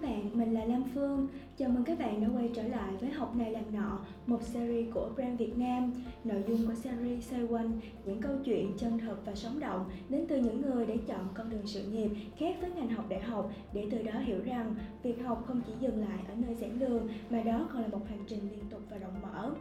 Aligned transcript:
các 0.00 0.08
bạn, 0.08 0.30
mình 0.38 0.54
là 0.54 0.64
Lam 0.64 0.84
Phương. 0.94 1.28
Chào 1.56 1.68
mừng 1.68 1.84
các 1.84 1.98
bạn 1.98 2.20
đã 2.20 2.28
quay 2.34 2.50
trở 2.54 2.62
lại 2.62 2.92
với 3.00 3.10
Học 3.10 3.36
này 3.36 3.50
làm 3.50 3.64
nọ, 3.72 3.98
một 4.26 4.42
series 4.42 4.94
của 4.94 5.10
Brand 5.14 5.38
Việt 5.38 5.58
Nam. 5.58 5.92
Nội 6.24 6.44
dung 6.48 6.66
của 6.66 6.74
series 6.74 7.30
xoay 7.30 7.42
quanh 7.42 7.80
những 8.04 8.20
câu 8.20 8.32
chuyện 8.44 8.72
chân 8.78 8.98
thật 8.98 9.16
và 9.24 9.34
sống 9.34 9.60
động 9.60 9.90
đến 10.08 10.24
từ 10.28 10.36
những 10.36 10.62
người 10.62 10.86
để 10.86 10.96
chọn 11.06 11.28
con 11.34 11.50
đường 11.50 11.66
sự 11.66 11.82
nghiệp 11.82 12.10
khác 12.36 12.56
với 12.60 12.70
ngành 12.70 12.88
học 12.88 13.04
đại 13.08 13.20
học 13.20 13.52
để 13.72 13.86
từ 13.90 14.02
đó 14.02 14.12
hiểu 14.18 14.38
rằng 14.44 14.74
việc 15.02 15.22
học 15.24 15.44
không 15.46 15.60
chỉ 15.66 15.72
dừng 15.80 16.00
lại 16.00 16.18
ở 16.28 16.34
nơi 16.34 16.54
giảng 16.54 16.78
đường 16.78 17.08
mà 17.30 17.42
đó 17.42 17.68
còn 17.72 17.82
là 17.82 17.88
một 17.88 18.08
hành 18.08 18.24
trình 18.26 18.40
liên 18.50 18.64
tục 18.70 18.80
và 18.90 18.96
rộng 18.96 19.22
mở. 19.22 19.54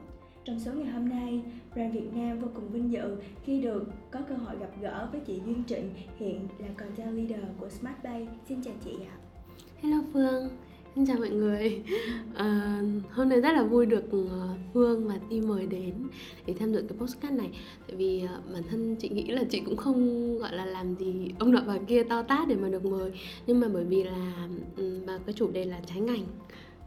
Trong 0.45 0.59
số 0.59 0.73
ngày 0.73 0.91
hôm 0.91 1.09
nay, 1.09 1.41
Brand 1.73 1.93
Việt 1.93 2.13
Nam 2.13 2.39
vô 2.39 2.47
cùng 2.53 2.69
vinh 2.69 2.91
dự 2.91 3.17
khi 3.43 3.61
được 3.61 3.85
có 4.11 4.19
cơ 4.29 4.35
hội 4.35 4.57
gặp 4.59 4.71
gỡ 4.81 5.09
với 5.11 5.21
chị 5.21 5.41
Duyên 5.45 5.63
Trịnh, 5.67 5.89
hiện 6.17 6.47
là 6.59 6.67
content 6.77 7.15
leader 7.17 7.45
của 7.59 7.69
Smart 7.69 8.03
Bay. 8.03 8.27
Xin 8.47 8.61
chào 8.63 8.73
chị 8.83 8.91
ạ. 8.91 9.18
Hello 9.81 9.97
Phương, 10.13 10.49
xin 10.95 11.05
chào 11.05 11.17
mọi 11.17 11.29
người. 11.29 11.81
À, 12.35 12.81
Hôm 13.11 13.29
nay 13.29 13.41
rất 13.41 13.51
là 13.53 13.63
vui 13.63 13.85
được 13.85 14.11
ờ, 14.11 14.49
Phương 14.73 15.07
và 15.07 15.19
Ti 15.29 15.41
mời 15.41 15.65
đến 15.65 15.93
để 16.45 16.53
tham 16.59 16.73
dự 16.73 16.81
cái 16.89 16.97
postcard 16.97 17.35
này. 17.35 17.49
Tại 17.87 17.95
vì 17.95 18.21
ờ, 18.21 18.41
bản 18.53 18.63
thân 18.69 18.95
chị 18.99 19.09
nghĩ 19.09 19.23
là 19.27 19.43
chị 19.49 19.61
cũng 19.65 19.77
không 19.77 20.37
gọi 20.37 20.55
là 20.55 20.65
làm 20.65 20.95
gì 20.95 21.31
ông 21.39 21.51
nọ 21.51 21.61
bà 21.67 21.77
kia 21.87 22.03
to 22.03 22.21
tát 22.21 22.47
để 22.47 22.55
mà 22.55 22.69
được 22.69 22.85
mời. 22.85 23.11
Nhưng 23.47 23.59
mà 23.59 23.67
bởi 23.73 23.83
vì 23.83 24.03
là 24.03 24.47
ừ, 24.77 24.99
mà 25.07 25.19
cái 25.25 25.33
chủ 25.33 25.51
đề 25.51 25.65
là 25.65 25.81
trái 25.85 25.99
ngành 25.99 26.23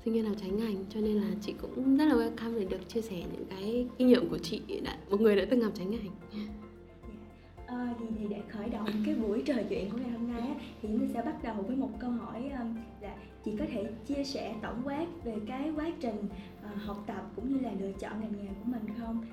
sinh 0.05 0.15
viên 0.15 0.25
nào 0.25 0.35
trái 0.41 0.51
ngành 0.51 0.85
cho 0.95 1.01
nên 1.01 1.17
là 1.17 1.27
chị 1.43 1.55
cũng 1.63 1.97
rất 1.97 2.05
là 2.05 2.15
welcome 2.15 2.59
để 2.59 2.65
được 2.65 2.89
chia 2.89 3.01
sẻ 3.01 3.17
những 3.33 3.45
cái 3.51 3.87
kinh 3.99 4.09
nghiệm 4.09 4.29
của 4.29 4.39
chị 4.39 4.61
đã 4.85 4.97
một 5.11 5.21
người 5.21 5.37
đã 5.37 5.45
từng 5.51 5.61
làm 5.61 5.73
trái 5.73 5.87
ngành. 5.87 6.11
Ờ, 7.73 7.79
à, 7.79 7.95
thì, 7.99 8.07
thì 8.19 8.27
để 8.29 8.43
khởi 8.49 8.69
động 8.69 8.89
cái 9.07 9.15
buổi 9.15 9.43
trò 9.47 9.55
chuyện 9.69 9.91
của 9.91 9.99
ngày 9.99 10.11
hôm 10.11 10.33
nay 10.33 10.41
á, 10.41 10.55
thì 10.83 10.89
chúng 10.93 11.01
ta 11.01 11.07
sẽ 11.15 11.23
bắt 11.23 11.43
đầu 11.43 11.55
với 11.67 11.77
một 11.77 11.91
câu 11.99 12.11
hỏi 12.11 12.51
um, 12.61 12.77
là 13.01 13.17
chị 13.45 13.53
có 13.59 13.65
thể 13.73 13.93
chia 14.07 14.25
sẻ 14.25 14.55
tổng 14.63 14.83
quát 14.85 15.07
về 15.25 15.35
cái 15.47 15.71
quá 15.77 15.93
trình 16.01 16.17
uh, 16.67 16.83
học 16.83 17.05
tập 17.07 17.31
cũng 17.37 17.53
như 17.53 17.61
là 17.61 17.71
lựa 17.81 17.93
chọn 17.93 18.21
ngành 18.21 18.33
nghề 18.33 18.49
của 18.49 18.65
mình 18.65 18.87
không? 18.99 19.25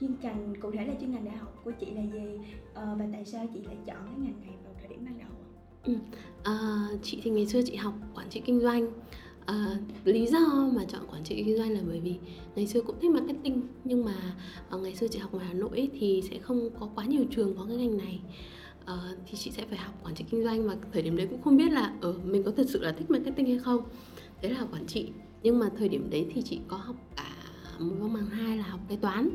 Chuyên 0.00 0.14
ngành 0.22 0.54
cụ 0.60 0.70
thể 0.70 0.84
là 0.84 0.94
chuyên 1.00 1.12
ngành 1.12 1.24
đại 1.24 1.36
học 1.36 1.60
của 1.64 1.70
chị 1.70 1.86
là 1.90 2.02
gì 2.02 2.38
uh, 2.70 2.74
và 2.74 3.06
tại 3.12 3.24
sao 3.24 3.46
chị 3.54 3.60
lại 3.66 3.76
chọn 3.86 4.06
cái 4.06 4.18
ngành 4.18 4.40
này 4.40 4.54
vào 4.64 4.74
thời 4.78 4.88
điểm 4.88 5.04
ban 5.04 5.18
đầu? 5.18 5.28
Ừ. 5.84 5.94
À, 6.42 6.88
chị 7.02 7.20
thì 7.22 7.30
ngày 7.30 7.46
xưa 7.46 7.62
chị 7.64 7.76
học 7.76 7.94
quản 8.14 8.28
trị 8.30 8.42
kinh 8.44 8.60
doanh 8.60 8.86
À, 9.46 9.78
lý 10.04 10.26
do 10.26 10.70
mà 10.74 10.84
chọn 10.84 11.00
quản 11.10 11.24
trị 11.24 11.42
kinh 11.46 11.56
doanh 11.56 11.70
là 11.70 11.80
bởi 11.86 12.00
vì 12.00 12.14
ngày 12.56 12.66
xưa 12.66 12.80
cũng 12.80 12.96
thích 13.00 13.10
marketing 13.10 13.62
nhưng 13.84 14.04
mà 14.04 14.14
uh, 14.74 14.82
ngày 14.82 14.96
xưa 14.96 15.08
chị 15.08 15.18
học 15.18 15.32
ngoài 15.32 15.46
Hà 15.46 15.54
Nội 15.54 15.90
thì 16.00 16.22
sẽ 16.30 16.38
không 16.38 16.70
có 16.80 16.88
quá 16.94 17.04
nhiều 17.04 17.24
trường 17.30 17.56
có 17.56 17.64
cái 17.68 17.76
ngành 17.76 17.96
này. 17.96 18.20
Uh, 18.82 19.18
thì 19.26 19.36
chị 19.38 19.50
sẽ 19.50 19.64
phải 19.70 19.78
học 19.78 19.94
quản 20.04 20.14
trị 20.14 20.24
kinh 20.30 20.44
doanh 20.44 20.68
và 20.68 20.76
thời 20.92 21.02
điểm 21.02 21.16
đấy 21.16 21.26
cũng 21.30 21.42
không 21.42 21.56
biết 21.56 21.72
là 21.72 21.92
ở 22.00 22.10
uh, 22.10 22.24
mình 22.24 22.42
có 22.42 22.50
thật 22.50 22.66
sự 22.68 22.82
là 22.82 22.92
thích 22.92 23.10
marketing 23.10 23.46
hay 23.46 23.58
không. 23.58 23.82
Đấy 24.42 24.52
là 24.52 24.58
học 24.58 24.68
quản 24.72 24.86
trị 24.86 25.08
nhưng 25.42 25.58
mà 25.58 25.70
thời 25.78 25.88
điểm 25.88 26.10
đấy 26.10 26.26
thì 26.34 26.42
chị 26.42 26.58
có 26.68 26.76
học 26.76 26.96
cả 27.16 27.36
một 27.78 27.94
văn 27.98 28.14
bằng 28.14 28.26
hai 28.26 28.56
là 28.56 28.64
học 28.64 28.80
kế 28.88 28.96
toán. 28.96 29.30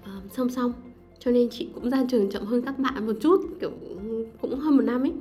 Uh, 0.00 0.32
song 0.32 0.50
song 0.50 0.72
cho 1.18 1.30
nên 1.30 1.48
chị 1.50 1.68
cũng 1.74 1.90
ra 1.90 2.04
trường 2.10 2.30
chậm 2.30 2.44
hơn 2.44 2.62
các 2.62 2.78
bạn 2.78 3.06
một 3.06 3.16
chút 3.20 3.40
kiểu 3.60 3.70
cũng 4.40 4.60
hơn 4.60 4.76
một 4.76 4.82
năm 4.82 5.02
ấy 5.02 5.12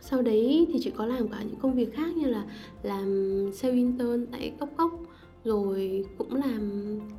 sau 0.00 0.22
đấy 0.22 0.66
thì 0.72 0.78
chị 0.82 0.90
có 0.90 1.06
làm 1.06 1.28
cả 1.28 1.42
những 1.42 1.60
công 1.60 1.74
việc 1.74 1.94
khác 1.94 2.16
như 2.16 2.26
là 2.26 2.44
làm 2.82 3.50
sale 3.54 3.74
intern 3.74 4.26
tại 4.32 4.52
cốc 4.60 4.68
cốc 4.76 5.00
rồi 5.44 6.04
cũng 6.18 6.34
làm 6.34 6.70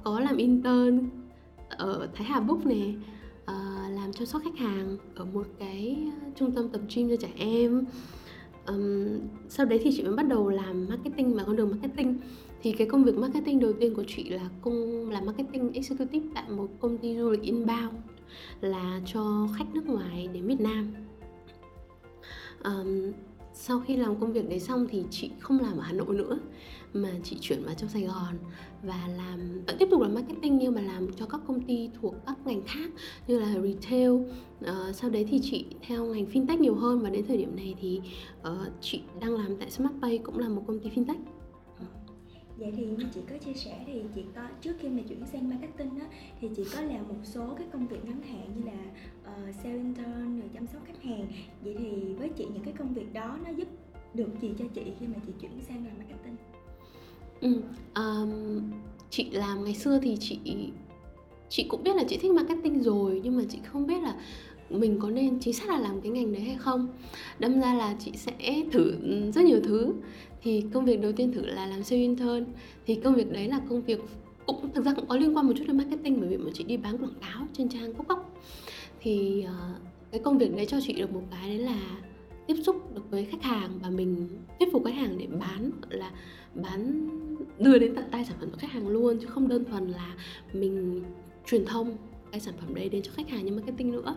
có 0.04 0.20
làm 0.20 0.38
intern 0.38 1.10
ở 1.70 2.08
Thái 2.14 2.28
Hà 2.28 2.40
Book 2.40 2.66
này 2.66 2.96
uh, 2.98 3.06
ờ, 3.46 3.90
làm 3.90 4.14
chăm 4.14 4.26
sóc 4.26 4.42
khách 4.44 4.58
hàng 4.58 4.98
ở 5.16 5.26
một 5.26 5.48
cái 5.60 5.98
ờ, 6.22 6.30
trung 6.36 6.52
tâm 6.52 6.70
tập 6.70 6.82
gym 6.96 7.10
cho 7.10 7.16
trẻ 7.16 7.30
em. 7.38 7.86
Um, 8.68 9.20
sau 9.50 9.66
đấy 9.66 9.80
thì 9.84 9.92
chị 9.98 10.04
mới 10.04 10.14
bắt 10.14 10.28
đầu 10.28 10.50
làm 10.50 10.88
marketing 10.90 11.34
và 11.34 11.44
con 11.44 11.56
đường 11.56 11.70
marketing. 11.70 12.18
Thì 12.62 12.72
cái 12.72 12.88
công 12.88 13.04
việc 13.04 13.18
marketing 13.18 13.60
đầu 13.60 13.74
tiên 13.74 13.96
của 13.96 14.04
chị 14.08 14.30
là 14.30 14.50
công 14.62 15.10
làm 15.10 15.26
marketing 15.26 15.74
executive 15.74 16.28
tại 16.36 16.44
một 16.50 16.68
công 16.80 16.98
ty 16.98 17.18
du 17.18 17.30
lịch 17.30 17.42
inbound 17.42 17.96
là 18.62 19.02
cho 19.06 19.48
khách 19.58 19.76
nước 19.76 19.88
ngoài 19.88 20.30
đến 20.34 20.48
Việt 20.48 20.62
Nam 20.62 20.94
um, 22.64 23.12
sau 23.54 23.80
khi 23.80 23.98
làm 23.98 24.20
công 24.20 24.34
việc 24.34 24.50
đấy 24.50 24.60
xong 24.60 24.88
thì 24.90 25.04
chị 25.10 25.32
không 25.40 25.60
làm 25.60 25.78
ở 25.78 25.82
Hà 25.82 25.94
Nội 25.94 26.16
nữa 26.16 26.40
mà 26.94 27.10
chị 27.24 27.38
chuyển 27.42 27.64
vào 27.64 27.74
trong 27.78 27.90
Sài 27.90 28.02
Gòn 28.02 28.36
và 28.84 29.08
làm 29.18 29.62
vẫn 29.68 29.76
tiếp 29.80 29.88
tục 29.92 30.02
làm 30.02 30.14
marketing 30.14 30.58
nhưng 30.58 30.76
mà 30.76 30.82
làm 30.82 31.14
cho 31.14 31.26
các 31.26 31.42
công 31.48 31.62
ty 31.62 31.90
thuộc 32.02 32.16
các 32.26 32.38
ngành 32.46 32.62
khác 32.66 32.92
như 33.28 33.40
là 33.40 33.56
retail. 33.64 34.12
Uh, 34.12 34.96
sau 34.96 35.10
đấy 35.10 35.26
thì 35.30 35.40
chị 35.44 35.66
theo 35.82 36.06
ngành 36.06 36.26
fintech 36.26 36.60
nhiều 36.60 36.76
hơn 36.76 37.00
và 37.00 37.10
đến 37.10 37.26
thời 37.28 37.38
điểm 37.38 37.56
này 37.56 37.76
thì 37.82 38.02
uh, 38.42 38.68
chị 38.82 39.02
đang 39.22 39.34
làm 39.34 39.58
tại 39.58 39.72
SmartPay 39.72 40.18
cũng 40.18 40.40
là 40.40 40.50
một 40.50 40.64
công 40.68 40.80
ty 40.80 40.90
fintech. 40.90 41.20
Vậy 42.62 42.74
thì 42.78 42.86
như 42.86 43.06
chị 43.14 43.22
có 43.30 43.38
chia 43.38 43.54
sẻ 43.54 43.84
thì 43.86 44.02
chị 44.16 44.24
có 44.36 44.42
trước 44.62 44.74
khi 44.80 44.90
mà 44.90 45.02
chuyển 45.10 45.26
sang 45.32 45.50
marketing 45.50 46.00
á 46.00 46.06
thì 46.42 46.50
chị 46.56 46.64
có 46.74 46.82
làm 46.82 47.08
một 47.08 47.16
số 47.24 47.54
cái 47.58 47.68
công 47.74 47.88
việc 47.88 48.06
ngắn 48.06 48.22
hạn 48.22 48.48
như 48.56 48.66
là 48.66 48.80
uh, 49.32 49.56
sale 49.56 49.76
intern 49.76 50.40
rồi 50.40 50.50
chăm 50.54 50.68
sóc 50.68 50.82
khách 50.86 51.04
hàng. 51.04 51.28
Vậy 51.64 51.76
thì 51.80 52.14
với 52.14 52.30
chị 52.30 52.46
những 52.54 52.64
cái 52.64 52.74
công 52.78 52.94
việc 52.94 53.14
đó 53.14 53.38
nó 53.46 53.50
giúp 53.50 53.68
được 54.14 54.30
gì 54.42 54.52
cho 54.60 54.66
chị 54.74 54.82
khi 55.00 55.08
mà 55.08 55.16
chị 55.28 55.34
chuyển 55.42 55.52
sang 55.68 55.86
làm 55.86 55.98
marketing? 55.98 56.36
Ừ, 57.42 57.62
um, 57.96 58.62
chị 59.10 59.30
làm 59.32 59.64
ngày 59.64 59.76
xưa 59.76 60.00
thì 60.02 60.18
chị 60.20 60.40
chị 61.50 61.64
cũng 61.70 61.84
biết 61.84 61.96
là 61.96 62.04
chị 62.08 62.18
thích 62.18 62.32
marketing 62.32 62.84
rồi 62.84 63.22
nhưng 63.24 63.38
mà 63.38 63.44
chị 63.50 63.60
không 63.64 63.88
biết 63.88 64.04
là 64.04 64.16
mình 64.80 65.00
có 65.00 65.10
nên 65.10 65.40
chính 65.40 65.54
xác 65.54 65.70
là 65.70 65.80
làm 65.80 66.02
cái 66.02 66.12
ngành 66.12 66.34
đấy 66.34 66.42
hay 66.42 66.56
không? 66.60 66.88
Đâm 67.40 67.62
ra 67.62 67.74
là 67.74 67.96
chị 68.00 68.12
sẽ 68.16 68.64
thử 68.72 68.94
ừ, 69.04 69.32
rất 69.32 69.46
nhiều 69.46 69.60
thứ. 69.64 69.94
Thì 70.44 70.64
công 70.74 70.86
việc 70.86 71.02
đầu 71.02 71.12
tiên 71.12 71.34
thử 71.34 71.46
là 71.46 71.66
làm 71.66 71.84
sale 71.84 72.02
intern. 72.02 72.46
Thì 72.86 72.96
công 72.96 73.16
việc 73.16 73.32
đấy 73.32 73.48
là 73.48 73.62
công 73.70 73.82
việc 73.82 74.00
cũng 74.46 74.74
thực 74.74 74.86
ra 74.86 74.94
cũng 74.94 75.06
có 75.06 75.16
liên 75.18 75.38
quan 75.38 75.48
một 75.48 75.54
chút 75.58 75.64
đến 75.68 75.78
marketing 75.78 76.20
bởi 76.20 76.30
vì 76.30 76.38
mà 76.38 76.52
chị 76.54 76.64
đi 76.64 76.78
bán 76.78 76.98
quảng 76.98 77.14
cáo 77.22 77.48
trên 77.54 77.70
trang 77.70 77.94
cốc 77.94 78.08
cốc 78.08 78.40
thì 79.02 79.46
uh, 79.46 79.82
cái 80.12 80.22
công 80.24 80.38
việc 80.38 80.56
đấy 80.56 80.66
cho 80.66 80.78
chị 80.82 80.94
được 80.94 81.14
một 81.14 81.22
cái 81.32 81.50
đấy 81.50 81.60
là 81.60 81.80
tiếp 82.48 82.56
xúc 82.64 82.96
được 82.96 83.12
với 83.12 83.26
khách 83.26 83.44
hàng 83.44 83.80
và 83.84 83.90
mình 83.90 84.30
thuyết 84.60 84.70
phục 84.72 84.86
khách 84.86 84.96
hàng 84.96 85.18
để 85.18 85.28
bán 85.40 85.72
là 85.90 86.12
bán 86.54 87.10
đưa 87.60 87.78
đến 87.78 87.96
tận 87.96 88.06
tay 88.12 88.26
sản 88.26 88.38
phẩm 88.40 88.50
của 88.52 88.58
khách 88.58 88.72
hàng 88.72 88.88
luôn 88.88 89.18
chứ 89.22 89.28
không 89.28 89.48
đơn 89.48 89.66
thuần 89.66 89.88
là 89.88 90.16
mình 90.54 91.04
truyền 91.46 91.66
thông 91.66 91.98
cái 92.32 92.42
sản 92.42 92.54
phẩm 92.60 92.76
đấy 92.76 92.90
đến 92.90 93.02
cho 93.02 93.12
khách 93.16 93.30
hàng 93.30 93.46
như 93.46 93.52
marketing 93.52 93.92
nữa. 93.92 94.16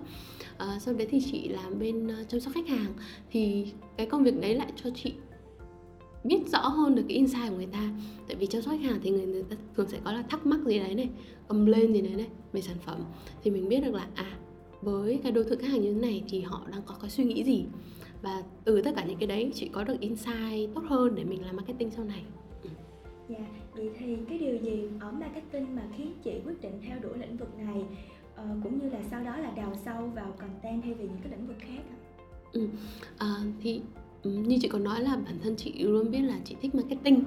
À, 0.58 0.78
sau 0.80 0.94
đấy 0.94 1.06
thì 1.10 1.20
chị 1.32 1.48
làm 1.48 1.78
bên 1.78 2.08
ờ, 2.08 2.24
chăm 2.28 2.40
sóc 2.40 2.52
khách 2.54 2.68
hàng. 2.68 2.92
Thì 3.30 3.66
cái 3.96 4.06
công 4.06 4.24
việc 4.24 4.40
đấy 4.40 4.54
lại 4.54 4.72
cho 4.84 4.90
chị 4.94 5.12
biết 6.24 6.38
rõ 6.52 6.68
hơn 6.68 6.94
được 6.94 7.02
cái 7.08 7.16
insight 7.16 7.50
của 7.50 7.56
người 7.56 7.66
ta. 7.66 7.90
Tại 8.26 8.36
vì 8.36 8.46
chăm 8.46 8.62
sóc 8.62 8.74
khách 8.74 8.90
hàng 8.90 9.00
thì 9.02 9.10
người, 9.10 9.26
người 9.26 9.42
ta 9.42 9.56
thường 9.76 9.88
sẽ 9.88 9.98
có 10.04 10.12
là 10.12 10.22
thắc 10.22 10.46
mắc 10.46 10.60
gì 10.66 10.78
đấy 10.78 10.94
này 10.94 11.08
cầm 11.48 11.66
lên 11.66 11.92
gì 11.92 12.00
đấy 12.00 12.14
này 12.14 12.28
về 12.52 12.60
sản 12.60 12.76
phẩm. 12.84 13.04
Thì 13.42 13.50
mình 13.50 13.68
biết 13.68 13.80
được 13.80 13.94
là 13.94 14.08
à 14.14 14.38
với 14.82 15.20
cái 15.22 15.32
đối 15.32 15.44
tượng 15.44 15.58
khách 15.58 15.70
hàng 15.70 15.80
như 15.80 15.94
thế 15.94 16.00
này 16.00 16.24
thì 16.28 16.40
họ 16.40 16.62
đang 16.72 16.82
có 16.86 16.94
cái 17.00 17.10
suy 17.10 17.24
nghĩ 17.24 17.44
gì? 17.44 17.64
Và 18.22 18.42
từ 18.64 18.82
tất 18.82 18.92
cả 18.96 19.04
những 19.04 19.18
cái 19.18 19.26
đấy 19.26 19.50
chị 19.54 19.68
có 19.72 19.84
được 19.84 20.00
insight 20.00 20.74
tốt 20.74 20.82
hơn 20.88 21.14
để 21.14 21.24
mình 21.24 21.44
làm 21.44 21.56
marketing 21.56 21.90
sau 21.90 22.04
này. 22.04 22.22
Dạ, 23.28 23.46
vậy 23.74 23.90
thì 23.98 24.16
cái 24.28 24.38
điều 24.38 24.56
gì 24.56 24.84
ở 25.00 25.12
marketing 25.12 25.76
mà 25.76 25.82
khiến 25.96 26.12
chị 26.24 26.32
quyết 26.44 26.60
định 26.60 26.72
theo 26.86 26.98
đuổi 27.02 27.18
lĩnh 27.18 27.36
vực 27.36 27.48
này? 27.58 27.84
Uh, 28.34 28.62
cũng 28.62 28.78
như 28.78 28.90
là 28.90 28.98
sau 29.10 29.24
đó 29.24 29.36
là 29.36 29.50
đào 29.50 29.72
sâu 29.84 30.10
vào 30.14 30.34
content 30.38 30.82
thay 30.82 30.94
vì 30.94 31.04
những 31.04 31.18
cái 31.22 31.32
lĩnh 31.32 31.46
vực 31.46 31.56
khác 31.60 31.82
ạ? 31.90 31.96
Ừ, 32.52 32.68
à, 33.18 33.34
thì 33.62 33.80
ừ, 34.22 34.30
như 34.30 34.58
chị 34.62 34.68
có 34.68 34.78
nói 34.78 35.00
là 35.00 35.16
bản 35.16 35.38
thân 35.42 35.56
chị 35.56 35.72
luôn 35.78 36.10
biết 36.10 36.20
là 36.20 36.38
chị 36.44 36.56
thích 36.62 36.74
marketing. 36.74 37.24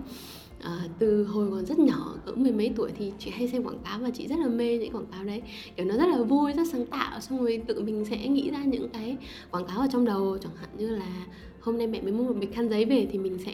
À, 0.64 0.80
từ 1.00 1.24
hồi 1.24 1.52
còn 1.52 1.66
rất 1.66 1.80
nhỏ 1.80 2.16
cỡ 2.26 2.32
mười 2.32 2.52
mấy 2.52 2.72
tuổi 2.76 2.92
thì 2.98 3.14
chị 3.20 3.32
hay 3.32 3.48
xem 3.48 3.64
quảng 3.64 3.80
cáo 3.84 4.00
và 4.00 4.10
chị 4.10 4.28
rất 4.28 4.40
là 4.40 4.48
mê 4.48 4.78
những 4.78 4.92
quảng 4.92 5.06
cáo 5.12 5.24
đấy. 5.24 5.42
Kiểu 5.76 5.86
nó 5.86 5.98
rất 5.98 6.08
là 6.08 6.24
vui 6.24 6.54
rất 6.54 6.68
sáng 6.72 6.86
tạo 6.86 7.20
xong 7.20 7.40
rồi 7.40 7.62
tự 7.68 7.84
mình 7.84 8.06
sẽ 8.06 8.28
nghĩ 8.28 8.52
ra 8.52 8.64
những 8.64 8.90
cái 8.90 9.18
quảng 9.52 9.66
cáo 9.68 9.80
ở 9.80 9.88
trong 9.92 10.06
đầu. 10.06 10.38
Chẳng 10.38 10.56
hạn 10.56 10.70
như 10.78 10.90
là 10.90 11.26
hôm 11.60 11.78
nay 11.78 11.88
mẹ 11.88 12.02
mới 12.02 12.12
mua 12.12 12.24
một 12.24 12.36
bịch 12.40 12.54
khăn 12.54 12.70
giấy 12.70 12.86
về 12.86 13.08
thì 13.12 13.20
mình 13.20 13.38
sẽ 13.46 13.54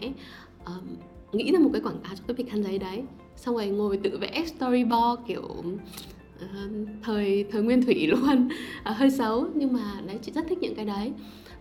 um, 0.65 0.95
nghĩ 1.33 1.51
ra 1.51 1.59
một 1.59 1.69
cái 1.73 1.81
quảng 1.81 1.99
cáo 2.03 2.15
cho 2.15 2.23
cái 2.27 2.35
bịch 2.35 2.49
khăn 2.49 2.63
giấy 2.63 2.79
đấy. 2.79 3.03
Xong 3.35 3.55
rồi 3.55 3.67
ngồi 3.67 3.97
tự 3.97 4.17
vẽ 4.17 4.45
storyboard 4.45 5.21
kiểu 5.27 5.43
uh, 5.43 6.87
thời 7.03 7.45
thời 7.51 7.61
nguyên 7.63 7.81
thủy 7.81 8.07
luôn. 8.11 8.49
Uh, 8.89 8.97
hơi 8.97 9.11
xấu 9.11 9.47
nhưng 9.55 9.73
mà 9.73 10.01
đấy 10.05 10.19
chị 10.21 10.31
rất 10.31 10.45
thích 10.49 10.57
những 10.61 10.75
cái 10.75 10.85
đấy. 10.85 11.11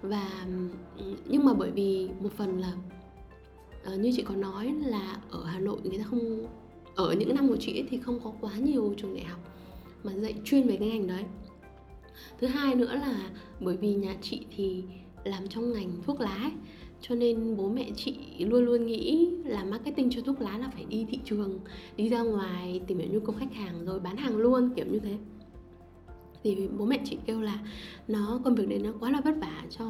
Và 0.03 0.47
nhưng 1.27 1.45
mà 1.45 1.55
bởi 1.55 1.71
vì 1.71 2.09
một 2.21 2.33
phần 2.37 2.61
là 2.61 2.73
uh, 3.93 4.01
như 4.01 4.13
chị 4.17 4.23
có 4.23 4.35
nói 4.35 4.75
là 4.87 5.17
ở 5.31 5.45
Hà 5.45 5.59
Nội 5.59 5.79
người 5.85 5.99
ta 5.99 6.05
không 6.05 6.47
ở 6.95 7.13
những 7.19 7.35
năm 7.35 7.49
của 7.49 7.57
chị 7.57 7.79
ấy 7.79 7.87
thì 7.91 7.99
không 7.99 8.21
có 8.25 8.33
quá 8.41 8.53
nhiều 8.57 8.95
trường 8.97 9.17
đại 9.17 9.25
học 9.25 9.41
mà 10.05 10.13
dạy 10.13 10.35
chuyên 10.45 10.69
về 10.69 10.77
cái 10.77 10.89
ngành 10.89 11.07
đấy. 11.07 11.25
Thứ 12.41 12.47
hai 12.47 12.75
nữa 12.75 12.95
là 12.95 13.31
bởi 13.61 13.77
vì 13.77 13.95
nhà 13.95 14.15
chị 14.23 14.47
thì 14.57 14.85
làm 15.25 15.49
trong 15.49 15.73
ngành 15.73 15.91
thuốc 16.07 16.21
lá 16.21 16.39
ấy, 16.43 16.53
cho 17.01 17.15
nên 17.15 17.57
bố 17.57 17.69
mẹ 17.69 17.91
chị 17.97 18.15
luôn 18.39 18.65
luôn 18.65 18.87
nghĩ 18.87 19.29
là 19.45 19.65
marketing 19.65 20.11
cho 20.11 20.23
thuốc 20.23 20.41
lá 20.41 20.59
là 20.59 20.71
phải 20.75 20.85
đi 20.85 21.07
thị 21.11 21.19
trường 21.25 21.61
đi 21.97 22.09
ra 22.09 22.23
ngoài 22.23 22.81
tìm 22.87 22.99
hiểu 22.99 23.09
nhu 23.13 23.21
cầu 23.21 23.35
khách 23.39 23.55
hàng 23.55 23.85
rồi 23.85 24.01
bán 24.01 24.17
hàng 24.17 24.37
luôn 24.37 24.71
kiểu 24.77 24.87
như 24.91 24.99
thế. 24.99 25.17
Thì 26.45 26.69
bố 26.79 26.85
mẹ 26.85 27.01
chị 27.05 27.17
kêu 27.27 27.41
là 27.41 27.59
nó 28.09 28.41
công 28.45 28.55
việc 28.55 28.69
đấy 28.69 28.79
nó 28.79 28.91
quá 29.01 29.11
là 29.11 29.21
vất 29.21 29.35
vả 29.41 29.63
cho 29.79 29.85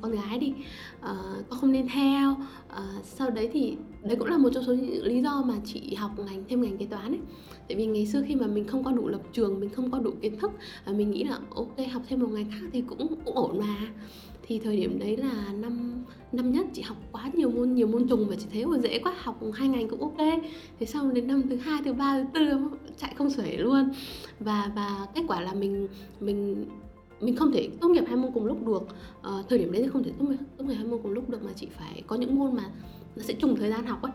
con 0.00 0.12
gái 0.12 0.38
đi. 0.38 0.52
À, 1.00 1.14
con 1.48 1.60
không 1.60 1.72
nên 1.72 1.88
theo. 1.88 2.36
À, 2.68 2.84
sau 3.04 3.30
đấy 3.30 3.50
thì 3.52 3.76
đấy 4.02 4.16
cũng 4.16 4.28
là 4.28 4.38
một 4.38 4.48
trong 4.54 4.64
số 4.64 4.74
những 4.74 5.04
lý 5.04 5.22
do 5.22 5.42
mà 5.42 5.54
chị 5.64 5.94
học 5.94 6.10
ngành 6.26 6.44
thêm 6.48 6.62
ngành 6.62 6.76
kế 6.76 6.86
toán 6.86 7.12
ấy. 7.12 7.20
Tại 7.68 7.76
vì 7.76 7.86
ngày 7.86 8.06
xưa 8.06 8.22
khi 8.28 8.34
mà 8.34 8.46
mình 8.46 8.66
không 8.66 8.84
có 8.84 8.92
đủ 8.92 9.08
lập 9.08 9.20
trường 9.32 9.60
mình 9.60 9.70
không 9.70 9.90
có 9.90 9.98
đủ 9.98 10.10
kiến 10.20 10.38
thức 10.38 10.52
và 10.84 10.92
mình 10.92 11.10
nghĩ 11.10 11.24
là 11.24 11.38
ok 11.54 11.76
học 11.92 12.02
thêm 12.08 12.20
một 12.20 12.28
ngành 12.28 12.50
khác 12.50 12.66
thì 12.72 12.82
cũng 12.82 12.98
cũng 12.98 13.34
ổn 13.34 13.58
mà 13.58 13.92
thì 14.48 14.58
thời 14.58 14.76
điểm 14.76 14.98
đấy 14.98 15.16
là 15.16 15.52
năm 15.52 16.04
năm 16.32 16.52
nhất 16.52 16.66
chị 16.72 16.82
học 16.82 16.96
quá 17.12 17.30
nhiều 17.34 17.50
môn 17.50 17.74
nhiều 17.74 17.86
môn 17.86 18.08
trùng 18.08 18.28
và 18.28 18.36
chị 18.36 18.46
thấy 18.52 18.62
ôi 18.62 18.78
dễ 18.82 18.98
quá 18.98 19.14
học 19.18 19.40
hai 19.54 19.68
ngành 19.68 19.88
cũng 19.88 20.00
ok. 20.00 20.16
Thế 20.80 20.86
xong 20.86 21.14
đến 21.14 21.26
năm 21.26 21.42
thứ 21.50 21.56
hai 21.56 21.80
thứ 21.84 21.92
ba 21.92 22.18
thứ 22.18 22.26
tư 22.34 22.68
chạy 22.96 23.14
không 23.16 23.30
xuể 23.30 23.56
luôn. 23.56 23.90
Và 24.40 24.72
và 24.74 25.06
kết 25.14 25.22
quả 25.28 25.40
là 25.40 25.54
mình 25.54 25.88
mình 26.20 26.66
mình 27.20 27.36
không 27.36 27.52
thể 27.52 27.68
tốt 27.80 27.88
nghiệp 27.88 28.04
hai 28.06 28.16
môn 28.16 28.32
cùng 28.32 28.46
lúc 28.46 28.66
được. 28.66 28.86
À, 29.22 29.32
thời 29.48 29.58
điểm 29.58 29.72
đấy 29.72 29.82
thì 29.82 29.88
không 29.88 30.04
thể 30.04 30.12
tốt 30.18 30.24
nghiệp 30.28 30.36
tốt 30.56 30.64
nghiệp 30.64 30.74
hai 30.74 30.84
môn 30.84 31.00
cùng 31.02 31.12
lúc 31.12 31.30
được 31.30 31.44
mà 31.44 31.50
chị 31.56 31.68
phải 31.78 32.02
có 32.06 32.16
những 32.16 32.38
môn 32.38 32.54
mà 32.54 32.64
nó 33.16 33.22
sẽ 33.22 33.34
trùng 33.34 33.56
thời 33.56 33.70
gian 33.70 33.86
học 33.86 34.02
ấy. 34.02 34.12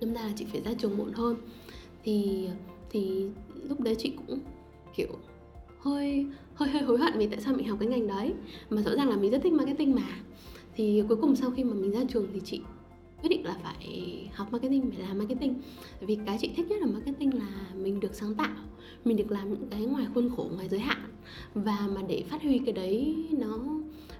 Đâm 0.00 0.14
ra 0.14 0.22
là 0.22 0.32
chị 0.36 0.46
phải 0.52 0.60
ra 0.60 0.70
trường 0.78 0.96
muộn 0.96 1.12
hơn. 1.12 1.36
Thì 2.04 2.48
thì 2.90 3.26
lúc 3.68 3.80
đấy 3.80 3.94
chị 3.98 4.12
cũng 4.26 4.38
kiểu 4.96 5.08
hơi 5.86 6.26
hơi 6.54 6.68
hơi 6.68 6.82
hối 6.82 6.98
hận 6.98 7.18
vì 7.18 7.26
tại 7.26 7.40
sao 7.40 7.54
mình 7.54 7.68
học 7.68 7.78
cái 7.80 7.88
ngành 7.88 8.06
đấy. 8.06 8.32
Mà 8.70 8.82
rõ 8.82 8.90
ràng 8.96 9.08
là 9.08 9.16
mình 9.16 9.30
rất 9.30 9.42
thích 9.42 9.52
marketing 9.52 9.94
mà. 9.94 10.08
Thì 10.74 11.02
cuối 11.08 11.16
cùng 11.20 11.36
sau 11.36 11.50
khi 11.50 11.64
mà 11.64 11.74
mình 11.74 11.90
ra 11.90 12.00
trường 12.08 12.26
thì 12.34 12.40
chị 12.44 12.60
quyết 13.22 13.28
định 13.28 13.44
là 13.44 13.56
phải 13.62 14.28
học 14.34 14.52
marketing, 14.52 14.90
phải 14.90 15.08
làm 15.08 15.18
marketing. 15.18 15.54
Vì 16.00 16.18
cái 16.26 16.38
chị 16.40 16.50
thích 16.56 16.66
nhất 16.68 16.80
là 16.80 16.86
marketing 16.86 17.38
là 17.38 17.48
mình 17.74 18.00
được 18.00 18.14
sáng 18.14 18.34
tạo, 18.34 18.56
mình 19.04 19.16
được 19.16 19.30
làm 19.30 19.50
những 19.50 19.68
cái 19.70 19.80
ngoài 19.80 20.06
khuôn 20.14 20.30
khổ, 20.36 20.46
ngoài 20.54 20.68
giới 20.68 20.80
hạn. 20.80 20.98
Và 21.54 21.88
mà 21.94 22.02
để 22.08 22.24
phát 22.28 22.42
huy 22.42 22.58
cái 22.58 22.72
đấy 22.72 23.16
nó 23.30 23.58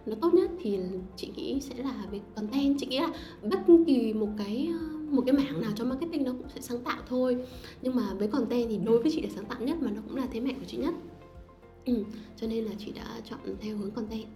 nó 0.07 0.15
tốt 0.21 0.35
nhất 0.35 0.51
thì 0.61 0.79
chị 1.17 1.31
nghĩ 1.37 1.61
sẽ 1.61 1.75
là 1.83 2.05
về 2.13 2.21
content. 2.35 2.79
Chị 2.79 2.87
nghĩ 2.87 2.99
là 2.99 3.13
bất 3.43 3.59
kỳ 3.87 4.13
một 4.13 4.29
cái 4.39 4.69
một 5.11 5.23
cái 5.27 5.35
mảng 5.35 5.61
nào 5.61 5.73
trong 5.75 5.89
marketing 5.89 6.25
nó 6.25 6.33
cũng 6.33 6.49
sẽ 6.55 6.61
sáng 6.61 6.79
tạo 6.79 6.99
thôi. 7.09 7.37
Nhưng 7.83 7.95
mà 7.95 8.15
với 8.19 8.29
content 8.29 8.69
thì 8.69 8.79
đối 8.85 9.03
với 9.03 9.11
chị 9.11 9.23
là 9.23 9.29
sáng 9.35 9.45
tạo 9.45 9.61
nhất 9.61 9.83
mà 9.83 9.91
nó 9.91 10.03
cũng 10.09 10.17
là 10.17 10.27
thế 10.33 10.41
mạnh 10.41 10.55
của 10.55 10.67
chị 10.67 10.77
nhất 10.77 10.95
ừ, 11.87 12.05
cho 12.37 12.47
nên 12.47 12.65
là 12.65 12.73
chị 12.79 12.93
đã 12.93 13.21
chọn 13.31 13.41
theo 13.61 13.77
hướng 13.77 13.91
content 13.91 14.29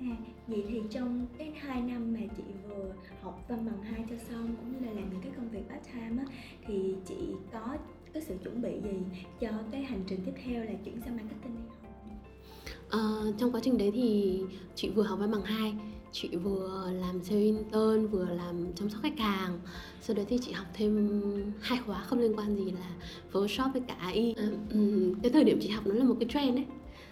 À, 0.00 0.16
vậy 0.46 0.64
thì 0.68 0.80
trong 0.90 1.26
cái 1.38 1.52
hai 1.60 1.82
năm 1.82 2.12
mà 2.12 2.20
chị 2.36 2.42
vừa 2.68 2.92
học 3.22 3.44
văn 3.48 3.66
bằng 3.66 3.82
hai 3.82 4.04
cho 4.10 4.16
xong 4.30 4.56
cũng 4.56 4.72
như 4.72 4.86
là 4.86 4.92
làm 4.92 5.10
những 5.10 5.20
cái 5.22 5.32
công 5.36 5.48
việc 5.48 5.62
part 5.68 5.86
time 5.92 6.22
á 6.22 6.24
thì 6.66 6.94
chị 7.08 7.14
có 7.52 7.76
có 8.14 8.20
sự 8.20 8.34
chuẩn 8.44 8.62
bị 8.62 8.70
gì 8.84 8.98
cho 9.40 9.48
cái 9.72 9.82
hành 9.82 10.04
trình 10.08 10.20
tiếp 10.26 10.32
theo 10.44 10.64
là 10.64 10.72
chuyển 10.84 11.00
sang 11.04 11.16
marketing 11.16 11.56
hay 11.56 11.66
không? 11.68 13.28
Uh, 13.28 13.38
trong 13.38 13.52
quá 13.52 13.60
trình 13.64 13.78
đấy 13.78 13.90
thì 13.94 14.40
chị 14.74 14.90
vừa 14.90 15.02
học 15.02 15.18
văn 15.18 15.30
bằng 15.30 15.42
hai 15.42 15.74
chị 16.12 16.28
vừa 16.28 16.90
làm 17.00 17.22
sale 17.22 17.40
intern 17.40 18.06
vừa 18.06 18.24
làm 18.24 18.72
chăm 18.74 18.90
sóc 18.90 19.02
khách 19.02 19.18
hàng. 19.18 19.58
Sau 20.00 20.16
đấy 20.16 20.26
thì 20.28 20.38
chị 20.38 20.52
học 20.52 20.66
thêm 20.74 21.22
hai 21.60 21.78
khóa 21.86 22.02
không 22.02 22.18
liên 22.18 22.36
quan 22.36 22.56
gì 22.56 22.70
là 22.70 22.90
photoshop 23.30 23.72
với 23.72 23.82
cả 23.88 23.94
AI 23.94 24.34
à, 24.36 24.48
um, 24.72 25.14
cái 25.22 25.32
thời 25.32 25.44
điểm 25.44 25.58
chị 25.62 25.68
học 25.68 25.86
nó 25.86 25.94
là 25.94 26.04
một 26.04 26.16
cái 26.20 26.28
trend 26.32 26.56
đấy. 26.56 26.66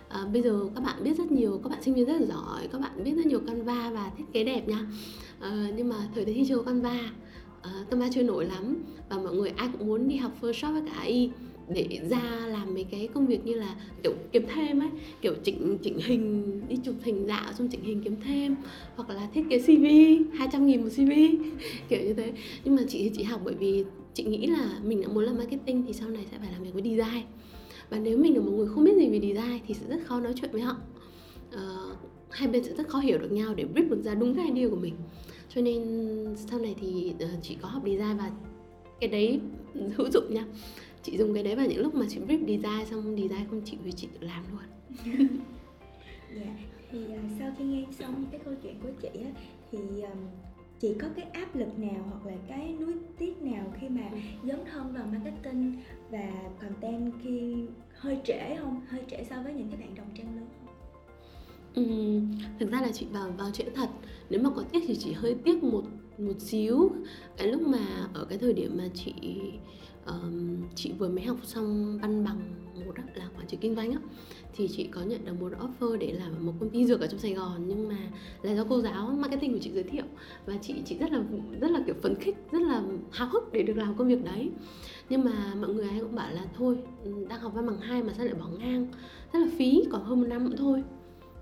À, 0.08 0.24
bây 0.32 0.42
giờ 0.42 0.60
các 0.74 0.84
bạn 0.84 1.04
biết 1.04 1.18
rất 1.18 1.30
nhiều 1.30 1.60
các 1.62 1.70
bạn 1.70 1.82
sinh 1.82 1.94
viên 1.94 2.06
rất 2.06 2.20
là 2.20 2.26
giỏi 2.26 2.68
các 2.72 2.80
bạn 2.80 3.04
biết 3.04 3.14
rất 3.16 3.26
nhiều 3.26 3.40
canva 3.46 3.90
và 3.90 4.10
thiết 4.18 4.24
kế 4.32 4.44
đẹp 4.44 4.68
nha. 4.68 4.86
À, 5.40 5.68
nhưng 5.76 5.88
mà 5.88 5.96
thời 6.14 6.24
đấy 6.24 6.34
thì 6.34 6.44
chưa 6.48 6.56
có 6.56 6.62
canva. 6.62 7.00
À, 7.62 7.70
canva 7.90 8.08
chưa 8.12 8.22
nổi 8.22 8.44
lắm 8.44 8.76
và 9.08 9.16
mọi 9.18 9.34
người 9.34 9.50
ai 9.56 9.68
cũng 9.78 9.86
muốn 9.86 10.08
đi 10.08 10.16
học 10.16 10.32
photoshop 10.40 10.72
với 10.72 10.82
cả 10.86 10.92
AI 10.92 11.30
để 11.74 12.00
ra 12.10 12.46
làm 12.46 12.74
mấy 12.74 12.84
cái 12.84 13.08
công 13.14 13.26
việc 13.26 13.46
như 13.46 13.54
là 13.54 13.76
kiểu 14.02 14.12
kiếm 14.32 14.42
thêm 14.54 14.80
ấy 14.80 14.88
kiểu 15.20 15.34
chỉnh 15.44 15.78
chỉnh 15.82 15.98
hình 15.98 16.60
đi 16.68 16.76
chụp 16.84 16.94
hình 17.02 17.26
dạo 17.26 17.52
xong 17.52 17.68
chỉnh 17.68 17.84
hình 17.84 18.02
kiếm 18.02 18.16
thêm 18.24 18.56
hoặc 18.96 19.10
là 19.10 19.28
thiết 19.34 19.42
kế 19.50 19.58
CV 19.58 19.84
200 20.38 20.66
nghìn 20.66 20.82
một 20.82 20.88
CV 20.96 21.12
kiểu 21.88 22.00
như 22.02 22.14
thế. 22.14 22.32
Nhưng 22.64 22.76
mà 22.76 22.82
chị 22.88 23.10
chị 23.16 23.22
học 23.22 23.40
bởi 23.44 23.54
vì 23.54 23.84
chị 24.14 24.24
nghĩ 24.24 24.46
là 24.46 24.78
mình 24.84 25.02
đã 25.02 25.08
muốn 25.08 25.24
làm 25.24 25.36
marketing 25.36 25.84
thì 25.86 25.92
sau 25.92 26.08
này 26.08 26.26
sẽ 26.30 26.38
phải 26.38 26.52
làm 26.52 26.62
việc 26.62 26.74
với 26.74 26.82
design. 26.82 27.22
Và 27.90 27.98
nếu 27.98 28.18
mình 28.18 28.34
là 28.34 28.40
một 28.40 28.50
người 28.50 28.66
không 28.66 28.84
biết 28.84 28.96
gì 28.96 29.08
về 29.08 29.20
design 29.20 29.58
thì 29.66 29.74
sẽ 29.74 29.86
rất 29.88 30.04
khó 30.04 30.20
nói 30.20 30.32
chuyện 30.40 30.50
với 30.52 30.60
họ. 30.60 30.76
Uh, 31.54 31.96
hai 32.30 32.48
bên 32.48 32.64
sẽ 32.64 32.74
rất 32.74 32.88
khó 32.88 32.98
hiểu 32.98 33.18
được 33.18 33.32
nhau 33.32 33.54
để 33.54 33.64
brief 33.74 33.88
được 33.88 34.02
ra 34.04 34.14
đúng 34.14 34.34
cái 34.34 34.46
idea 34.54 34.70
của 34.70 34.76
mình. 34.76 34.94
Cho 35.54 35.60
nên 35.60 35.82
sau 36.36 36.58
này 36.58 36.74
thì 36.80 37.12
uh, 37.24 37.30
chị 37.42 37.56
có 37.62 37.68
học 37.68 37.82
design 37.86 38.16
và 38.18 38.30
cái 39.00 39.08
đấy 39.08 39.40
hữu 39.96 40.10
dụng 40.10 40.34
nha 40.34 40.44
chị 41.10 41.18
dùng 41.18 41.34
cái 41.34 41.42
đấy 41.42 41.54
vào 41.54 41.66
những 41.66 41.82
lúc 41.82 41.94
mà 41.94 42.06
chị 42.08 42.20
brief 42.20 42.40
design 42.40 42.86
xong 42.90 43.16
design 43.16 43.48
không 43.50 43.60
chịu 43.60 43.80
thì 43.84 43.92
chị 43.92 44.08
tự 44.12 44.26
làm 44.26 44.44
luôn. 44.52 44.62
Dạ. 46.36 46.56
Thì 46.90 46.98
uh, 46.98 47.20
sau 47.38 47.52
khi 47.58 47.64
nghe 47.64 47.84
xong 47.98 48.24
cái 48.30 48.40
câu 48.44 48.54
chuyện 48.62 48.74
của 48.82 48.88
chị 49.02 49.08
á 49.24 49.30
thì 49.72 49.78
um, 49.78 50.18
chị 50.80 50.94
có 51.00 51.08
cái 51.16 51.24
áp 51.24 51.56
lực 51.56 51.78
nào 51.78 52.04
hoặc 52.10 52.26
là 52.26 52.36
cái 52.48 52.74
nuối 52.80 52.94
tiếc 53.18 53.42
nào 53.42 53.72
khi 53.80 53.88
mà 53.88 54.10
dấn 54.44 54.58
thân 54.72 54.92
vào 54.92 55.06
marketing 55.12 55.76
và 56.10 56.32
content 56.60 57.12
khi 57.22 57.54
hơi 57.94 58.18
trễ 58.24 58.56
không? 58.60 58.80
Hơi 58.88 59.02
trễ 59.10 59.24
so 59.30 59.36
với 59.42 59.54
những 59.54 59.68
cái 59.68 59.80
bạn 59.80 59.94
đồng 59.94 60.06
trang 60.18 60.36
lứa 60.36 60.42
không? 60.50 60.74
Ừ, 61.74 62.20
thực 62.60 62.70
ra 62.70 62.80
là 62.80 62.92
chị 62.92 63.06
vào 63.12 63.30
vào 63.38 63.50
trễ 63.50 63.64
thật. 63.74 63.88
Nếu 64.30 64.40
mà 64.40 64.50
có 64.56 64.64
tiếc 64.72 64.80
thì 64.86 64.96
chỉ 64.96 65.12
hơi 65.12 65.36
tiếc 65.44 65.62
một 65.62 65.82
một 66.18 66.40
xíu. 66.40 66.90
Cái 67.36 67.46
lúc 67.46 67.62
mà 67.62 68.08
ở 68.14 68.24
cái 68.24 68.38
thời 68.38 68.52
điểm 68.52 68.76
mà 68.78 68.88
chị 68.94 69.12
um, 70.08 70.56
chị 70.74 70.92
vừa 70.98 71.08
mới 71.08 71.24
học 71.24 71.36
xong 71.42 71.98
văn 72.02 72.24
bằng 72.24 72.40
một 72.86 72.92
đó, 72.96 73.02
là 73.14 73.28
quản 73.36 73.46
trị 73.46 73.58
kinh 73.60 73.74
doanh 73.74 73.92
á. 73.92 73.98
Thì 74.56 74.68
chị 74.68 74.84
có 74.84 75.02
nhận 75.02 75.24
được 75.24 75.32
một 75.40 75.52
offer 75.52 75.96
để 75.96 76.12
làm 76.12 76.32
ở 76.32 76.40
một 76.40 76.52
công 76.60 76.70
ty 76.70 76.84
dược 76.86 77.00
ở 77.00 77.06
trong 77.06 77.20
Sài 77.20 77.34
Gòn 77.34 77.64
nhưng 77.66 77.88
mà 77.88 77.98
là 78.42 78.54
do 78.54 78.64
cô 78.68 78.80
giáo 78.80 79.10
marketing 79.18 79.52
của 79.52 79.58
chị 79.58 79.70
giới 79.70 79.82
thiệu. 79.82 80.04
Và 80.46 80.54
chị 80.62 80.74
chị 80.84 80.98
rất 80.98 81.12
là 81.12 81.22
rất 81.60 81.70
là 81.70 81.82
kiểu 81.86 81.94
phấn 82.02 82.14
khích 82.14 82.36
rất 82.52 82.62
là 82.62 82.82
háo 83.10 83.28
hức 83.28 83.52
để 83.52 83.62
được 83.62 83.76
làm 83.76 83.94
công 83.94 84.08
việc 84.08 84.24
đấy. 84.24 84.50
Nhưng 85.08 85.24
mà 85.24 85.54
mọi 85.60 85.74
người 85.74 85.88
ai 85.88 86.00
cũng 86.00 86.14
bảo 86.14 86.32
là 86.32 86.44
thôi 86.56 86.78
ừ, 87.04 87.26
đang 87.28 87.40
học 87.40 87.52
văn 87.54 87.66
bằng 87.66 87.80
hai 87.80 88.02
mà 88.02 88.12
sao 88.12 88.26
lại 88.26 88.34
bỏ 88.34 88.46
ngang? 88.58 88.86
Rất 89.32 89.38
là 89.38 89.48
phí 89.58 89.84
còn 89.90 90.04
hơn 90.04 90.20
một 90.20 90.26
năm 90.26 90.50
nữa 90.50 90.56
thôi. 90.58 90.82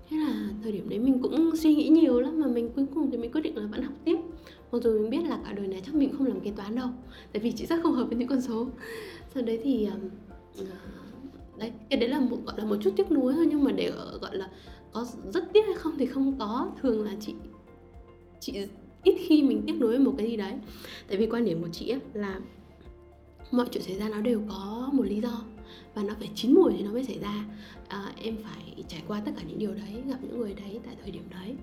Thế 0.09 0.17
là 0.17 0.49
thời 0.63 0.71
điểm 0.71 0.89
đấy 0.89 0.99
mình 0.99 1.21
cũng 1.21 1.55
suy 1.55 1.75
nghĩ 1.75 1.87
nhiều 1.87 2.19
lắm 2.19 2.39
mà 2.39 2.47
mình 2.47 2.69
cuối 2.75 2.85
cùng 2.93 3.11
thì 3.11 3.17
mình 3.17 3.31
quyết 3.31 3.41
định 3.41 3.57
là 3.57 3.67
vẫn 3.67 3.81
học 3.81 3.93
tiếp 4.05 4.17
mặc 4.71 4.81
dù 4.83 4.99
mình 4.99 5.09
biết 5.09 5.29
là 5.29 5.39
cả 5.45 5.53
đời 5.53 5.67
này 5.67 5.81
chắc 5.85 5.95
mình 5.95 6.13
không 6.17 6.27
làm 6.27 6.41
kế 6.41 6.51
toán 6.51 6.75
đâu 6.75 6.89
tại 7.33 7.41
vì 7.41 7.51
chị 7.51 7.65
rất 7.65 7.79
không 7.83 7.93
hợp 7.93 8.05
với 8.05 8.17
những 8.17 8.27
con 8.27 8.41
số. 8.41 8.67
Sau 9.33 9.43
đấy 9.43 9.59
thì 9.63 9.89
uh, 10.61 10.67
đấy 11.57 11.71
cái 11.89 11.99
đấy 11.99 12.09
là 12.09 12.19
một 12.19 12.37
gọi 12.45 12.55
là 12.57 12.65
một 12.65 12.75
chút 12.81 12.93
tiếc 12.95 13.11
nuối 13.11 13.33
thôi 13.33 13.47
nhưng 13.49 13.63
mà 13.63 13.71
để 13.71 13.85
ờ, 13.85 14.17
gọi 14.21 14.35
là 14.35 14.49
có 14.91 15.05
rất 15.33 15.53
tiếc 15.53 15.65
hay 15.65 15.75
không 15.75 15.97
thì 15.97 16.05
không 16.05 16.39
có. 16.39 16.71
Thường 16.81 17.05
là 17.05 17.15
chị 17.19 17.33
chị 18.39 18.53
ít 19.03 19.15
khi 19.27 19.43
mình 19.43 19.63
tiếc 19.67 19.79
nuối 19.79 19.99
một 19.99 20.13
cái 20.17 20.27
gì 20.27 20.37
đấy. 20.37 20.53
Tại 21.07 21.17
vì 21.17 21.27
quan 21.27 21.45
điểm 21.45 21.61
của 21.61 21.69
chị 21.71 21.89
ấy 21.89 21.99
là 22.13 22.39
mọi 23.51 23.67
chuyện 23.71 23.83
xảy 23.83 23.95
ra 23.95 24.09
nó 24.09 24.21
đều 24.21 24.41
có 24.49 24.89
một 24.93 25.03
lý 25.03 25.21
do 25.21 25.43
và 25.93 26.03
nó 26.03 26.13
phải 26.19 26.29
chín 26.35 26.53
mùi 26.53 26.73
thì 26.77 26.83
nó 26.83 26.91
mới 26.91 27.03
xảy 27.03 27.19
ra. 27.19 27.45
À, 27.87 28.13
em 28.23 28.37
phải 28.43 28.83
trải 28.87 29.03
qua 29.07 29.21
tất 29.25 29.31
cả 29.35 29.43
những 29.47 29.59
điều 29.59 29.73
đấy 29.73 30.03
gặp 30.09 30.17
những 30.21 30.39
người 30.39 30.53
đấy 30.53 30.79
tại 30.85 30.95
thời 31.01 31.11
điểm 31.11 31.23
đấy. 31.31 31.55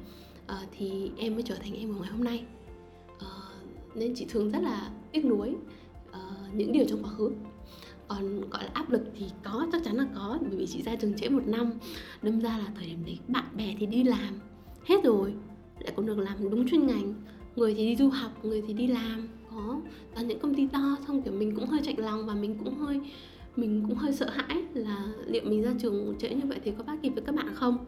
À, 0.47 0.57
thì 0.79 1.11
em 1.17 1.35
mới 1.35 1.43
trở 1.43 1.55
thành 1.55 1.75
em 1.75 1.95
của 1.95 2.01
ngày 2.01 2.11
hôm 2.11 2.25
nay 2.25 2.45
nên 3.95 4.15
chị 4.15 4.27
thường 4.29 4.51
rất 4.51 4.63
là 4.63 4.91
tiếc 5.13 5.25
nuối 5.25 5.55
uh, 6.09 6.55
những 6.55 6.73
điều 6.73 6.85
trong 6.89 7.03
quá 7.03 7.11
khứ. 7.11 7.31
Còn 8.09 8.51
gọi 8.51 8.65
là 8.65 8.71
áp 8.73 8.91
lực 8.91 9.03
thì 9.19 9.27
có 9.45 9.67
chắc 9.73 9.85
chắn 9.85 9.97
là 9.97 10.07
có 10.15 10.39
bởi 10.41 10.57
vì 10.57 10.67
chị 10.67 10.83
ra 10.83 10.97
trường 10.97 11.15
trễ 11.15 11.29
một 11.29 11.47
năm 11.47 11.71
đâm 12.23 12.41
ra 12.41 12.59
là 12.59 12.67
thời 12.77 12.87
điểm 12.87 13.05
đấy 13.05 13.19
bạn 13.29 13.45
bè 13.57 13.75
thì 13.79 13.87
đi 13.87 14.05
làm 14.05 14.41
hết 14.85 15.05
rồi 15.05 15.35
lại 15.81 15.93
còn 15.97 16.07
được 16.07 16.19
làm 16.19 16.51
đúng 16.51 16.69
chuyên 16.69 16.87
ngành 16.87 17.15
người 17.57 17.75
thì 17.75 17.87
đi 17.87 17.97
du 17.97 18.09
học 18.09 18.45
người 18.45 18.63
thì 18.67 18.73
đi 18.73 18.87
làm 18.87 19.29
có 19.51 19.81
toàn 20.15 20.29
những 20.29 20.39
công 20.39 20.55
ty 20.55 20.67
to 20.67 20.97
xong 21.07 21.23
kiểu 21.23 21.33
mình 21.33 21.55
cũng 21.55 21.67
hơi 21.67 21.81
chạy 21.85 21.95
lòng 21.99 22.27
và 22.27 22.35
mình 22.35 22.57
cũng 22.65 22.75
hơi 22.75 23.01
mình 23.57 23.85
cũng 23.89 23.97
hơi 23.97 24.13
sợ 24.13 24.31
hãi 24.31 24.65
là 24.75 25.07
liệu 25.27 25.43
mình 25.45 25.63
ra 25.63 25.75
trường 25.79 26.15
trễ 26.19 26.29
như 26.29 26.47
vậy 26.49 26.61
thì 26.65 26.73
có 26.79 26.85
bắt 26.85 26.99
kịp 27.03 27.11
với 27.11 27.25
các 27.27 27.35
bạn 27.35 27.55
không? 27.55 27.87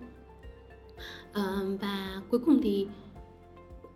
À, 1.33 1.61
và 1.81 2.23
cuối 2.31 2.41
cùng 2.41 2.61
thì 2.63 2.87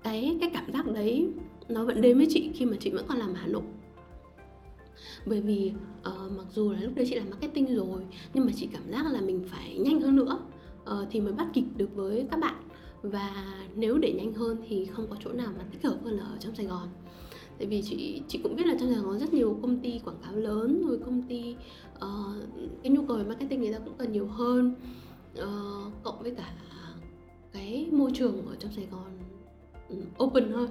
cái 0.02 0.36
cái 0.40 0.50
cảm 0.54 0.72
giác 0.72 0.86
đấy 0.86 1.28
nó 1.70 1.84
vẫn 1.84 2.00
đến 2.00 2.18
với 2.18 2.26
chị 2.30 2.50
khi 2.54 2.64
mà 2.64 2.76
chị 2.80 2.90
vẫn 2.90 3.04
còn 3.08 3.18
làm 3.18 3.28
ở 3.28 3.34
Hà 3.34 3.46
Nội. 3.46 3.62
Bởi 5.26 5.40
vì 5.40 5.72
uh, 6.08 6.32
mặc 6.36 6.46
dù 6.54 6.72
là 6.72 6.80
lúc 6.80 6.92
đấy 6.94 7.06
chị 7.08 7.14
làm 7.14 7.30
marketing 7.30 7.76
rồi 7.76 8.02
nhưng 8.34 8.46
mà 8.46 8.52
chị 8.56 8.68
cảm 8.72 8.90
giác 8.90 9.12
là 9.12 9.20
mình 9.20 9.44
phải 9.46 9.78
nhanh 9.78 10.00
hơn 10.00 10.16
nữa 10.16 10.38
uh, 10.82 11.08
thì 11.10 11.20
mới 11.20 11.32
bắt 11.32 11.46
kịp 11.52 11.64
được 11.76 11.94
với 11.94 12.26
các 12.30 12.40
bạn. 12.40 12.54
Và 13.02 13.56
nếu 13.74 13.98
để 13.98 14.12
nhanh 14.12 14.32
hơn 14.32 14.56
thì 14.68 14.84
không 14.84 15.06
có 15.10 15.16
chỗ 15.24 15.32
nào 15.32 15.52
mà 15.58 15.64
thích 15.72 15.84
hợp 15.84 15.98
hơn 16.04 16.16
là 16.16 16.24
ở 16.24 16.36
trong 16.40 16.54
Sài 16.54 16.66
Gòn. 16.66 16.88
Tại 17.58 17.66
vì 17.66 17.82
chị 17.82 18.22
chị 18.28 18.40
cũng 18.42 18.56
biết 18.56 18.66
là 18.66 18.76
trong 18.80 18.92
Sài 18.92 19.02
Gòn 19.02 19.18
rất 19.18 19.34
nhiều 19.34 19.58
công 19.62 19.80
ty 19.80 20.00
quảng 20.04 20.18
cáo 20.22 20.36
lớn 20.36 20.82
rồi 20.86 20.98
công 21.04 21.22
ty 21.22 21.56
uh, 21.94 22.00
cái 22.82 22.92
nhu 22.92 23.02
cầu 23.06 23.16
về 23.16 23.24
marketing 23.24 23.60
người 23.60 23.72
ta 23.72 23.78
cũng 23.78 23.94
cần 23.98 24.12
nhiều 24.12 24.26
hơn. 24.26 24.74
Uh, 25.32 25.92
cộng 26.02 26.22
với 26.22 26.34
cả 26.34 26.54
cái 27.52 27.88
môi 27.92 28.10
trường 28.14 28.46
ở 28.46 28.56
trong 28.58 28.72
Sài 28.72 28.86
Gòn 28.90 29.18
ừ, 29.88 29.96
open 30.24 30.52
hơn. 30.52 30.70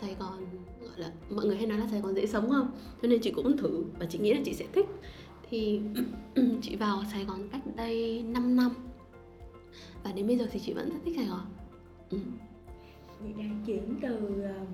Sài 0.00 0.16
Gòn 0.18 0.46
gọi 0.80 0.90
là 0.96 1.10
mọi 1.30 1.46
người 1.46 1.56
hay 1.56 1.66
nói 1.66 1.78
là 1.78 1.86
Sài 1.90 2.00
Gòn 2.00 2.14
dễ 2.14 2.26
sống 2.26 2.50
không? 2.50 2.70
Cho 3.02 3.08
nên 3.08 3.20
chị 3.20 3.30
cũng 3.30 3.56
thử 3.56 3.84
và 3.98 4.06
chị 4.06 4.18
nghĩ 4.18 4.34
là 4.34 4.40
chị 4.44 4.54
sẽ 4.54 4.64
thích. 4.72 4.86
Thì 5.50 5.80
chị 6.62 6.76
vào 6.76 7.02
Sài 7.12 7.24
Gòn 7.24 7.48
cách 7.52 7.60
đây 7.76 8.22
5 8.22 8.56
năm. 8.56 8.70
Và 10.04 10.12
đến 10.12 10.26
bây 10.26 10.38
giờ 10.38 10.46
thì 10.50 10.60
chị 10.60 10.72
vẫn 10.72 10.90
rất 10.90 10.98
thích 11.04 11.16
Sài 11.16 11.26
Gòn. 11.26 11.46
Ừ. 12.10 12.18
Vậy 13.20 13.32
đang 13.38 13.62
chuyển 13.66 13.94
từ 14.02 14.16
uh, 14.16 14.68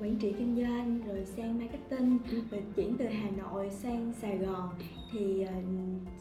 quản 0.00 0.16
trị 0.16 0.34
kinh 0.38 0.56
doanh 0.56 1.00
rồi 1.06 1.24
sang 1.24 1.58
marketing 1.58 2.18
ừ. 2.30 2.40
rồi 2.50 2.62
chuyển 2.76 2.96
từ 2.98 3.04
Hà 3.04 3.30
Nội 3.30 3.70
sang 3.70 4.12
Sài 4.20 4.38
Gòn. 4.38 4.68
Thì 5.12 5.44
uh, 5.44 5.64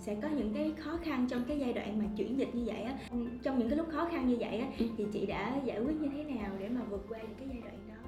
sẽ 0.02 0.16
có 0.22 0.28
những 0.28 0.54
cái 0.54 0.74
khó 0.78 0.98
khăn 1.04 1.28
trong 1.30 1.44
cái 1.48 1.60
giai 1.60 1.74
đoạn 1.74 2.00
mà 2.00 2.06
chuyển 2.18 2.38
dịch 2.38 2.56
như 2.56 2.64
vậy 2.66 2.82
á. 2.82 2.98
Trong 3.44 3.60
những 3.60 3.70
cái 3.70 3.78
lúc 3.78 3.88
khó 3.92 4.08
khăn 4.12 4.28
như 4.28 4.38
vậy 4.40 4.58
á 4.58 4.68
ừ. 4.80 4.86
thì 4.98 5.06
chị 5.14 5.26
đã 5.26 5.62
giải 5.66 5.80
quyết 5.80 6.02
như 6.02 6.10
thế 6.14 6.24
nào 6.24 6.52
để 6.60 6.70
mà 6.70 6.82
vượt 6.90 7.06
qua 7.10 7.20
được 7.20 7.34
cái 7.40 7.48
giai 7.52 7.62
đoạn 7.62 7.76
đó 7.88 8.01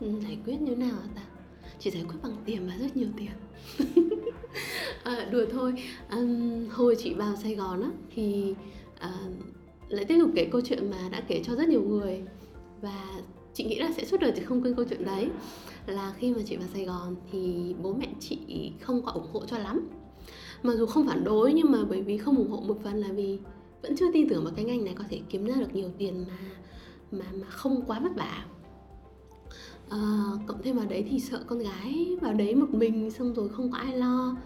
giải 0.00 0.38
quyết 0.44 0.60
như 0.60 0.76
nào 0.76 0.96
ta? 1.14 1.22
Chỉ 1.78 1.90
giải 1.90 2.04
quyết 2.08 2.16
bằng 2.22 2.36
tiền 2.44 2.66
và 2.66 2.76
rất 2.80 2.96
nhiều 2.96 3.08
tiền. 3.16 3.30
À, 5.04 5.28
đùa 5.30 5.44
thôi. 5.50 5.72
À, 6.08 6.18
hồi 6.70 6.96
chị 6.98 7.14
vào 7.14 7.36
Sài 7.36 7.54
Gòn 7.54 7.82
á 7.82 7.90
thì 8.14 8.54
à, 8.98 9.12
lại 9.88 10.04
tiếp 10.04 10.18
tục 10.20 10.30
kể 10.34 10.48
câu 10.52 10.60
chuyện 10.60 10.90
mà 10.90 11.08
đã 11.12 11.22
kể 11.28 11.42
cho 11.44 11.54
rất 11.54 11.68
nhiều 11.68 11.82
người. 11.82 12.22
Và 12.80 13.20
chị 13.54 13.64
nghĩ 13.64 13.78
là 13.78 13.92
sẽ 13.96 14.04
suốt 14.04 14.20
đời 14.20 14.32
chị 14.36 14.42
không 14.42 14.62
quên 14.62 14.74
câu 14.74 14.84
chuyện 14.90 15.04
đấy. 15.04 15.28
Là 15.86 16.14
khi 16.18 16.34
mà 16.34 16.42
chị 16.46 16.56
vào 16.56 16.68
Sài 16.72 16.84
Gòn 16.84 17.16
thì 17.32 17.74
bố 17.82 17.92
mẹ 17.92 18.08
chị 18.20 18.72
không 18.80 19.02
có 19.02 19.12
ủng 19.12 19.26
hộ 19.32 19.46
cho 19.46 19.58
lắm. 19.58 19.88
Mặc 20.62 20.74
dù 20.76 20.86
không 20.86 21.06
phản 21.08 21.24
đối 21.24 21.52
nhưng 21.52 21.72
mà 21.72 21.78
bởi 21.88 22.02
vì 22.02 22.18
không 22.18 22.36
ủng 22.36 22.50
hộ 22.50 22.60
một 22.60 22.78
phần 22.84 22.96
là 22.96 23.08
vì 23.12 23.38
vẫn 23.82 23.96
chưa 23.96 24.12
tin 24.12 24.28
tưởng 24.28 24.44
vào 24.44 24.52
cái 24.56 24.64
ngành 24.64 24.84
này 24.84 24.94
có 24.98 25.04
thể 25.10 25.20
kiếm 25.30 25.44
ra 25.46 25.54
được 25.54 25.74
nhiều 25.74 25.90
tiền 25.98 26.24
mà 26.28 26.38
mà 27.10 27.24
mà 27.32 27.46
không 27.46 27.82
quá 27.86 28.00
vất 28.00 28.12
vả 28.16 28.44
à, 29.90 29.98
cộng 30.46 30.62
thêm 30.62 30.76
vào 30.76 30.86
đấy 30.86 31.04
thì 31.10 31.20
sợ 31.20 31.44
con 31.46 31.58
gái 31.58 32.16
vào 32.20 32.34
đấy 32.34 32.54
một 32.54 32.74
mình 32.74 33.10
xong 33.10 33.34
rồi 33.34 33.48
không 33.48 33.70
có 33.70 33.78
ai 33.78 33.96
lo 33.96 34.36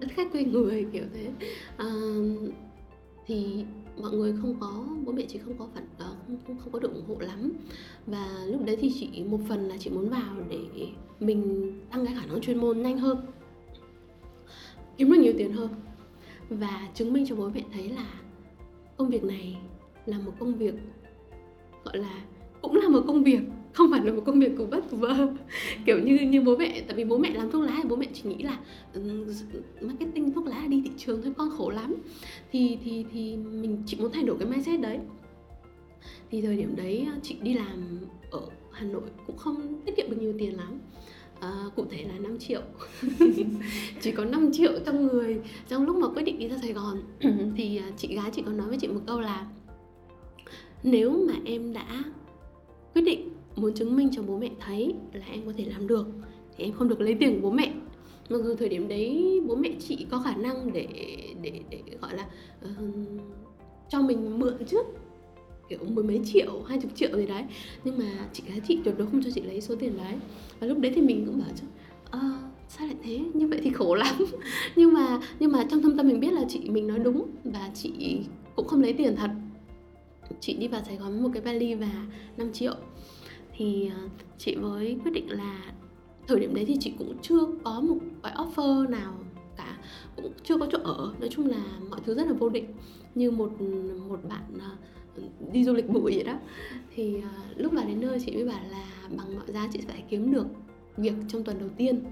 đất 0.00 0.08
khách 0.10 0.32
quê 0.32 0.44
người 0.44 0.86
kiểu 0.92 1.04
thế. 1.14 1.30
À, 1.76 1.86
thì 3.26 3.64
mọi 4.00 4.12
người 4.12 4.34
không 4.40 4.54
có 4.60 4.84
bố 5.04 5.12
mẹ 5.12 5.22
chị 5.28 5.38
không 5.38 5.58
có 5.58 5.66
phản 5.74 5.84
ờ, 5.98 6.14
không, 6.26 6.38
không 6.46 6.58
không 6.58 6.72
có 6.72 6.78
được 6.78 6.94
ủng 6.94 7.04
hộ 7.08 7.16
lắm. 7.20 7.52
Và 8.06 8.44
lúc 8.46 8.64
đấy 8.64 8.76
thì 8.80 8.92
chị 9.00 9.24
một 9.28 9.40
phần 9.48 9.68
là 9.68 9.76
chị 9.76 9.90
muốn 9.90 10.08
vào 10.08 10.36
để 10.48 10.88
mình 11.20 11.72
tăng 11.90 12.06
cái 12.06 12.14
khả 12.14 12.26
năng 12.26 12.40
chuyên 12.40 12.58
môn 12.58 12.82
nhanh 12.82 12.98
hơn 12.98 13.18
kiếm 14.96 15.12
được 15.12 15.18
nhiều 15.20 15.32
tiền 15.38 15.52
hơn. 15.52 15.68
Và 16.48 16.88
chứng 16.94 17.12
minh 17.12 17.26
cho 17.26 17.36
bố 17.36 17.48
mẹ 17.54 17.62
thấy 17.72 17.88
là 17.88 18.06
công 18.96 19.08
việc 19.08 19.24
này 19.24 19.56
là 20.06 20.18
một 20.18 20.32
công 20.38 20.54
việc 20.54 20.74
gọi 21.84 21.98
là 21.98 22.24
cũng 22.62 22.76
là 22.76 22.88
một 22.88 23.04
công 23.06 23.22
việc 23.22 23.40
không 23.72 23.90
phải 23.90 24.00
là 24.04 24.12
một 24.12 24.22
công 24.26 24.40
việc 24.40 24.52
của 24.58 24.66
vất 24.66 24.90
vơ 24.90 25.28
kiểu 25.86 25.98
như 25.98 26.18
như 26.18 26.42
bố 26.42 26.56
mẹ 26.56 26.82
tại 26.86 26.96
vì 26.96 27.04
bố 27.04 27.18
mẹ 27.18 27.30
làm 27.30 27.50
thuốc 27.50 27.62
lá 27.62 27.78
thì 27.82 27.88
bố 27.88 27.96
mẹ 27.96 28.06
chỉ 28.12 28.22
nghĩ 28.22 28.42
là 28.42 28.58
um, 28.94 29.26
marketing 29.80 30.32
thuốc 30.32 30.46
lá 30.46 30.66
đi 30.68 30.82
thị 30.84 30.90
trường 30.98 31.22
thôi 31.22 31.32
con 31.36 31.50
khổ 31.50 31.70
lắm. 31.70 31.94
Thì 32.52 32.78
thì 32.84 33.04
thì 33.12 33.36
mình 33.36 33.82
chỉ 33.86 33.96
muốn 33.96 34.12
thay 34.12 34.22
đổi 34.22 34.36
cái 34.38 34.48
mindset 34.48 34.80
đấy. 34.80 34.98
Thì 36.30 36.42
thời 36.42 36.56
điểm 36.56 36.76
đấy 36.76 37.06
chị 37.22 37.36
đi 37.42 37.54
làm 37.54 37.98
ở 38.30 38.40
Hà 38.72 38.84
Nội 38.84 39.02
cũng 39.26 39.36
không 39.36 39.80
tiết 39.84 39.96
kiệm 39.96 40.10
được 40.10 40.16
nhiều 40.20 40.34
tiền 40.38 40.56
lắm. 40.56 40.78
À, 41.40 41.52
cụ 41.76 41.84
thể 41.90 42.04
là 42.04 42.18
5 42.18 42.38
triệu. 42.38 42.62
Chỉ 44.00 44.12
có 44.12 44.24
5 44.24 44.50
triệu 44.52 44.72
trong 44.86 45.06
người 45.06 45.40
trong 45.68 45.86
lúc 45.86 45.96
mà 45.96 46.08
quyết 46.08 46.22
định 46.22 46.38
đi 46.38 46.48
ra 46.48 46.56
Sài 46.62 46.72
Gòn. 46.72 47.02
Thì 47.56 47.76
à, 47.76 47.90
chị 47.96 48.14
gái 48.14 48.30
chị 48.34 48.42
có 48.46 48.52
nói 48.52 48.68
với 48.68 48.78
chị 48.80 48.88
một 48.88 49.00
câu 49.06 49.20
là 49.20 49.46
nếu 50.82 51.26
mà 51.28 51.34
em 51.44 51.72
đã 51.72 52.04
quyết 52.94 53.02
định 53.02 53.31
muốn 53.56 53.74
chứng 53.74 53.96
minh 53.96 54.08
cho 54.12 54.22
bố 54.22 54.38
mẹ 54.38 54.50
thấy 54.60 54.94
là 55.12 55.26
em 55.26 55.40
có 55.46 55.52
thể 55.56 55.64
làm 55.64 55.86
được 55.86 56.06
thì 56.56 56.64
em 56.64 56.72
không 56.72 56.88
được 56.88 57.00
lấy 57.00 57.14
tiền 57.14 57.34
của 57.34 57.50
bố 57.50 57.50
mẹ. 57.50 57.72
Mặc 58.30 58.38
dù 58.44 58.54
thời 58.54 58.68
điểm 58.68 58.88
đấy 58.88 59.40
bố 59.46 59.54
mẹ 59.54 59.70
chị 59.78 60.06
có 60.10 60.18
khả 60.18 60.36
năng 60.36 60.72
để 60.72 60.86
để 61.42 61.60
để 61.70 61.82
gọi 62.00 62.16
là 62.16 62.26
uh, 62.64 62.70
cho 63.88 64.02
mình 64.02 64.38
mượn 64.38 64.64
trước 64.66 64.86
kiểu 65.68 65.78
mười 65.88 66.04
mấy 66.04 66.20
triệu 66.24 66.62
hai 66.66 66.78
chục 66.78 66.90
triệu 66.94 67.16
gì 67.16 67.26
đấy. 67.26 67.44
Nhưng 67.84 67.98
mà 67.98 68.28
chị 68.32 68.42
gái 68.48 68.60
chị 68.68 68.78
tuyệt 68.84 68.94
đối 68.98 69.06
không 69.06 69.22
cho 69.24 69.30
chị 69.34 69.42
lấy 69.42 69.60
số 69.60 69.74
tiền 69.76 69.96
đấy. 69.96 70.14
Và 70.60 70.66
lúc 70.66 70.78
đấy 70.78 70.92
thì 70.94 71.02
mình 71.02 71.26
cũng 71.26 71.38
bảo 71.38 71.50
chứ 71.60 71.66
à, 72.10 72.20
sao 72.68 72.86
lại 72.86 72.96
thế? 73.02 73.20
Như 73.34 73.48
vậy 73.48 73.60
thì 73.62 73.70
khổ 73.70 73.94
lắm. 73.94 74.16
Nhưng 74.76 74.92
mà 74.92 75.20
nhưng 75.40 75.52
mà 75.52 75.66
trong 75.70 75.82
thâm 75.82 75.96
tâm 75.96 76.08
mình 76.08 76.20
biết 76.20 76.32
là 76.32 76.44
chị 76.48 76.60
mình 76.70 76.86
nói 76.86 76.98
đúng 76.98 77.26
và 77.44 77.70
chị 77.74 78.18
cũng 78.56 78.66
không 78.66 78.82
lấy 78.82 78.92
tiền 78.92 79.16
thật. 79.16 79.30
Chị 80.40 80.54
đi 80.54 80.68
vào 80.68 80.82
Sài 80.86 80.96
Gòn 80.96 81.12
với 81.12 81.20
một 81.20 81.30
cái 81.34 81.42
vali 81.42 81.74
và 81.74 82.06
5 82.36 82.52
triệu 82.52 82.74
thì 83.62 83.90
ờ, 83.94 84.08
chị 84.38 84.56
mới 84.56 84.96
quyết 85.04 85.10
định 85.10 85.30
là 85.30 85.72
thời 86.28 86.40
điểm 86.40 86.54
đấy 86.54 86.64
thì 86.64 86.76
chị 86.80 86.92
cũng 86.98 87.16
chưa 87.22 87.46
có 87.64 87.80
một 87.80 87.96
cái 88.22 88.34
offer 88.34 88.90
nào 88.90 89.12
cả 89.56 89.78
cũng 90.16 90.32
chưa 90.44 90.58
có 90.58 90.66
chỗ 90.72 90.78
ở. 90.84 91.14
Nói 91.20 91.28
chung 91.32 91.50
là 91.50 91.64
mọi 91.90 92.00
thứ 92.04 92.14
rất 92.14 92.26
là 92.26 92.32
vô 92.32 92.48
định. 92.48 92.66
Như 93.14 93.30
một 93.30 93.52
một 94.08 94.20
bạn 94.28 94.42
ờ, 94.60 94.76
đi 95.52 95.64
du 95.64 95.72
lịch 95.72 95.88
bụi 95.88 96.12
vậy 96.14 96.24
đó. 96.24 96.38
Thì 96.94 97.14
ờ, 97.14 97.28
lúc 97.56 97.72
mà 97.72 97.84
đến 97.84 98.00
nơi 98.00 98.18
chị 98.26 98.34
mới 98.34 98.44
bảo 98.44 98.60
là 98.70 98.84
bằng 99.16 99.36
mọi 99.36 99.52
giá 99.52 99.68
chị 99.72 99.80
phải 99.88 100.04
kiếm 100.10 100.32
được 100.32 100.46
việc 100.96 101.14
trong 101.28 101.44
tuần 101.44 101.58
đầu 101.58 101.68
tiên. 101.76 102.04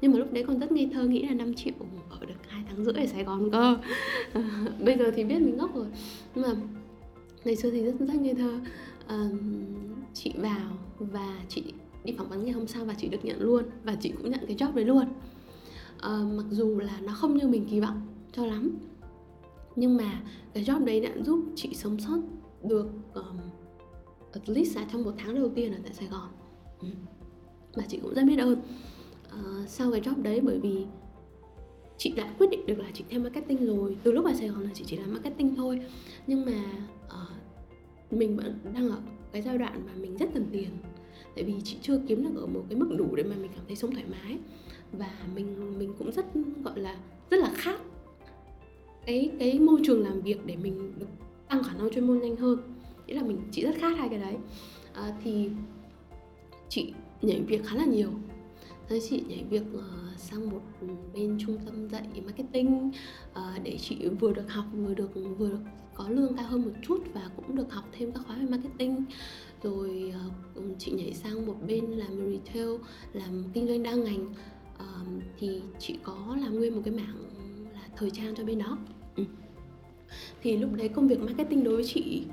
Nhưng 0.00 0.12
mà 0.12 0.18
lúc 0.18 0.32
đấy 0.32 0.44
còn 0.46 0.58
rất 0.58 0.72
ngây 0.72 0.90
thơ 0.92 1.02
nghĩ 1.02 1.22
là 1.22 1.34
5 1.34 1.54
triệu 1.54 1.74
ở 2.10 2.26
được 2.26 2.34
hai 2.48 2.62
tháng 2.68 2.84
rưỡi 2.84 2.94
ở 2.94 3.06
Sài 3.06 3.24
Gòn 3.24 3.50
cơ. 3.50 3.76
Bây 4.80 4.98
giờ 4.98 5.10
thì 5.16 5.24
biết 5.24 5.38
mình 5.38 5.56
ngốc 5.56 5.74
rồi. 5.74 5.86
Nhưng 6.34 6.44
mà 6.44 6.54
ngày 7.44 7.56
xưa 7.56 7.70
thì 7.70 7.84
rất 7.84 7.94
rất 7.98 8.14
ngây 8.14 8.34
thơ. 8.34 8.60
Uh, 9.14 9.32
chị 10.16 10.32
vào 10.36 10.70
và 10.98 11.44
chị 11.48 11.64
đi 12.04 12.14
phỏng 12.18 12.28
vấn 12.28 12.44
ngày 12.44 12.52
hôm 12.52 12.66
sau 12.66 12.84
và 12.84 12.94
chị 12.94 13.08
được 13.08 13.24
nhận 13.24 13.40
luôn 13.40 13.64
và 13.84 13.96
chị 14.00 14.12
cũng 14.16 14.30
nhận 14.30 14.46
cái 14.46 14.56
job 14.56 14.74
đấy 14.74 14.84
luôn. 14.84 15.04
À, 15.98 16.18
mặc 16.36 16.46
dù 16.50 16.78
là 16.78 17.00
nó 17.00 17.12
không 17.12 17.36
như 17.36 17.48
mình 17.48 17.66
kỳ 17.70 17.80
vọng 17.80 18.00
cho 18.32 18.46
lắm 18.46 18.78
nhưng 19.76 19.96
mà 19.96 20.22
cái 20.52 20.64
job 20.64 20.84
đấy 20.84 21.00
đã 21.00 21.10
giúp 21.24 21.44
chị 21.56 21.74
sống 21.74 21.98
sót 21.98 22.18
được 22.62 22.88
um, 23.14 23.38
at 24.32 24.48
least 24.48 24.76
là 24.76 24.86
trong 24.92 25.02
một 25.02 25.12
tháng 25.18 25.34
đầu 25.34 25.48
tiên 25.54 25.72
ở 25.72 25.78
tại 25.82 25.92
Sài 25.92 26.08
Gòn. 26.08 26.28
Ừ. 26.80 26.88
và 27.74 27.84
chị 27.88 27.98
cũng 28.02 28.14
rất 28.14 28.22
biết 28.22 28.38
ơn. 28.38 28.52
Uh, 28.52 29.68
sau 29.68 29.90
cái 29.90 30.00
job 30.00 30.22
đấy 30.22 30.40
bởi 30.40 30.58
vì 30.58 30.86
chị 31.98 32.12
đã 32.16 32.34
quyết 32.38 32.50
định 32.50 32.66
được 32.66 32.78
là 32.78 32.90
chị 32.94 33.04
theo 33.08 33.20
marketing 33.20 33.66
rồi. 33.66 33.96
Từ 34.02 34.12
lúc 34.12 34.24
ở 34.24 34.34
Sài 34.34 34.48
Gòn 34.48 34.62
là 34.62 34.70
chị 34.74 34.84
chỉ 34.86 34.96
làm 34.96 35.12
marketing 35.12 35.56
thôi. 35.56 35.80
Nhưng 36.26 36.44
mà 36.46 36.64
uh, 37.06 38.12
mình 38.12 38.36
vẫn 38.36 38.58
đang 38.74 38.88
ở 38.88 38.98
cái 39.36 39.42
giai 39.42 39.58
đoạn 39.58 39.82
mà 39.86 39.92
mình 40.00 40.16
rất 40.16 40.26
cần 40.34 40.46
tiền. 40.52 40.68
Tại 41.34 41.44
vì 41.44 41.54
chị 41.64 41.76
chưa 41.82 42.00
kiếm 42.08 42.24
được 42.24 42.40
ở 42.40 42.46
một 42.46 42.64
cái 42.68 42.78
mức 42.78 42.94
đủ 42.98 43.16
để 43.16 43.22
mà 43.22 43.36
mình 43.36 43.50
cảm 43.56 43.64
thấy 43.66 43.76
sống 43.76 43.90
thoải 43.92 44.04
mái. 44.10 44.38
Và 44.92 45.10
mình 45.34 45.78
mình 45.78 45.92
cũng 45.98 46.12
rất 46.12 46.26
gọi 46.64 46.80
là 46.80 46.96
rất 47.30 47.36
là 47.36 47.50
khát 47.54 47.80
cái 49.06 49.30
cái 49.38 49.58
môi 49.58 49.80
trường 49.84 50.02
làm 50.02 50.20
việc 50.20 50.46
để 50.46 50.56
mình 50.56 50.92
được 50.98 51.06
tăng 51.48 51.62
khả 51.62 51.74
năng 51.74 51.90
chuyên 51.90 52.06
môn 52.06 52.18
nhanh 52.18 52.36
hơn. 52.36 52.58
Nghĩa 53.06 53.14
là 53.14 53.22
mình 53.22 53.38
chị 53.50 53.62
rất 53.62 53.76
khát 53.78 53.98
hai 53.98 54.08
cái 54.08 54.18
đấy. 54.18 54.36
À, 54.92 55.16
thì 55.24 55.50
chị 56.68 56.92
nhảy 57.22 57.40
việc 57.40 57.64
khá 57.64 57.76
là 57.76 57.84
nhiều. 57.84 58.10
Thế 58.88 59.00
chị 59.00 59.24
nhảy 59.28 59.44
việc 59.50 59.62
uh, 59.74 60.18
sang 60.18 60.50
một 60.50 60.60
bên 61.14 61.38
trung 61.46 61.58
tâm 61.66 61.88
dạy 61.88 62.08
marketing 62.24 62.90
uh, 63.30 63.62
để 63.62 63.78
chị 63.78 64.08
vừa 64.20 64.32
được 64.32 64.52
học 64.52 64.64
vừa 64.72 64.94
được 64.94 65.14
vừa 65.14 65.48
được 65.48 65.58
có 65.94 66.08
lương 66.08 66.36
cao 66.36 66.46
hơn 66.46 66.62
một 66.62 66.72
chút 66.82 66.98
và 67.14 67.30
cũng 67.36 67.56
được 67.56 67.72
học 67.72 67.84
thêm 67.92 68.12
các 68.12 68.22
khóa 68.26 68.36
về 68.36 68.46
marketing. 68.46 69.04
Rồi 69.62 70.12
uh, 70.58 70.64
chị 70.78 70.92
nhảy 70.92 71.12
sang 71.12 71.46
một 71.46 71.56
bên 71.66 71.84
làm 71.84 72.30
retail 72.30 72.68
làm 73.12 73.44
kinh 73.52 73.66
doanh 73.66 73.82
đa 73.82 73.92
ngành. 73.92 74.34
Uh, 74.74 75.22
thì 75.38 75.62
chị 75.78 75.98
có 76.02 76.36
làm 76.40 76.56
nguyên 76.56 76.74
một 76.74 76.82
cái 76.84 76.94
mảng 76.94 77.18
là 77.72 77.80
thời 77.96 78.10
trang 78.10 78.34
cho 78.34 78.44
bên 78.44 78.58
đó. 78.58 78.78
Ừ. 79.16 79.24
thì 80.42 80.56
lúc 80.56 80.70
đấy 80.74 80.88
công 80.88 81.08
việc 81.08 81.20
marketing 81.20 81.64
đối 81.64 81.76
với 81.76 81.84
chị 81.84 82.24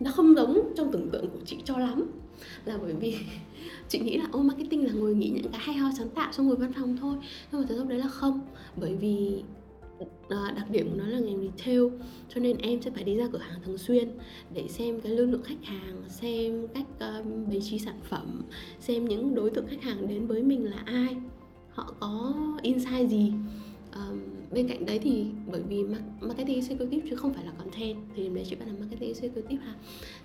nó 0.00 0.10
không 0.10 0.34
giống 0.34 0.72
trong 0.76 0.92
tưởng 0.92 1.10
tượng 1.10 1.30
của 1.30 1.40
chị 1.46 1.58
cho 1.64 1.78
lắm 1.78 2.10
là 2.64 2.78
bởi 2.82 2.92
vì 2.92 3.16
chị 3.88 3.98
nghĩ 3.98 4.18
là 4.18 4.24
ô 4.32 4.42
marketing 4.42 4.86
là 4.86 4.92
ngồi 4.92 5.14
nghĩ 5.14 5.30
những 5.34 5.52
cái 5.52 5.60
hay 5.60 5.76
ho 5.76 5.90
sáng 5.98 6.08
tạo 6.08 6.32
trong 6.32 6.46
ngồi 6.46 6.56
văn 6.56 6.72
phòng 6.72 6.96
thôi. 7.00 7.16
Nhưng 7.52 7.60
mà 7.60 7.66
thực 7.68 7.76
lúc 7.76 7.88
đấy 7.88 7.98
là 7.98 8.08
không. 8.08 8.40
Bởi 8.76 8.94
vì 8.94 9.42
à, 10.28 10.52
đặc 10.56 10.70
điểm 10.70 10.90
của 10.90 10.96
nó 10.96 11.06
là 11.06 11.18
ngành 11.18 11.42
retail 11.42 11.82
cho 12.28 12.40
nên 12.40 12.58
em 12.58 12.82
sẽ 12.82 12.90
phải 12.90 13.04
đi 13.04 13.16
ra 13.16 13.28
cửa 13.32 13.38
hàng 13.38 13.60
thường 13.64 13.78
xuyên 13.78 14.10
để 14.54 14.68
xem 14.68 15.00
cái 15.00 15.12
lưu 15.12 15.26
lượng 15.26 15.42
khách 15.42 15.64
hàng 15.64 16.02
xem 16.08 16.68
cách 16.74 16.86
ờ, 16.98 17.18
um, 17.18 17.48
bày 17.48 17.60
trí 17.60 17.78
sản 17.78 18.00
phẩm 18.08 18.42
xem 18.80 19.04
những 19.04 19.34
đối 19.34 19.50
tượng 19.50 19.66
khách 19.66 19.82
hàng 19.82 20.08
đến 20.08 20.26
với 20.26 20.42
mình 20.42 20.70
là 20.70 20.82
ai 20.84 21.16
họ 21.70 21.94
có 22.00 22.34
insight 22.62 23.10
gì. 23.10 23.32
Um, 23.94 24.37
bên 24.52 24.68
cạnh 24.68 24.86
đấy 24.86 24.98
thì 24.98 25.26
bởi 25.52 25.62
vì 25.68 25.84
marketing 26.20 26.54
executive 26.54 27.06
chứ 27.10 27.16
không 27.16 27.34
phải 27.34 27.44
là 27.44 27.52
content 27.58 27.96
thì 28.16 28.28
đấy 28.28 28.44
chị 28.48 28.56
bắt 28.56 28.66
là 28.68 28.74
marketing 28.80 29.08
executive 29.08 29.64
ha. 29.64 29.74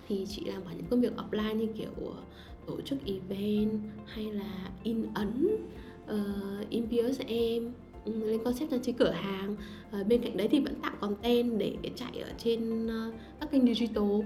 Thì 0.07 0.25
chị 0.29 0.43
làm 0.45 0.61
cả 0.65 0.71
những 0.73 0.85
công 0.89 1.01
việc 1.01 1.13
offline 1.17 1.55
như 1.55 1.67
kiểu 1.77 1.91
ờ, 2.05 2.23
tổ 2.67 2.81
chức 2.81 2.99
event 3.05 3.79
hay 4.05 4.25
là 4.25 4.71
in 4.83 5.05
ấn 5.13 5.57
uh, 6.03 6.69
in 6.69 6.85
em 7.27 7.71
ừ, 8.05 8.11
lên 8.25 8.43
concept 8.43 8.71
trang 8.71 8.81
trí 8.81 8.91
cửa 8.91 9.11
hàng. 9.11 9.55
Uh, 10.01 10.07
bên 10.07 10.21
cạnh 10.21 10.37
đấy 10.37 10.47
thì 10.51 10.59
vẫn 10.59 10.75
tạo 10.81 10.93
content 11.01 11.59
để 11.59 11.75
chạy 11.95 12.19
ở 12.21 12.31
trên 12.37 12.85
uh, 12.85 13.13
các 13.39 13.51
kênh 13.51 13.75
digital. 13.75 14.21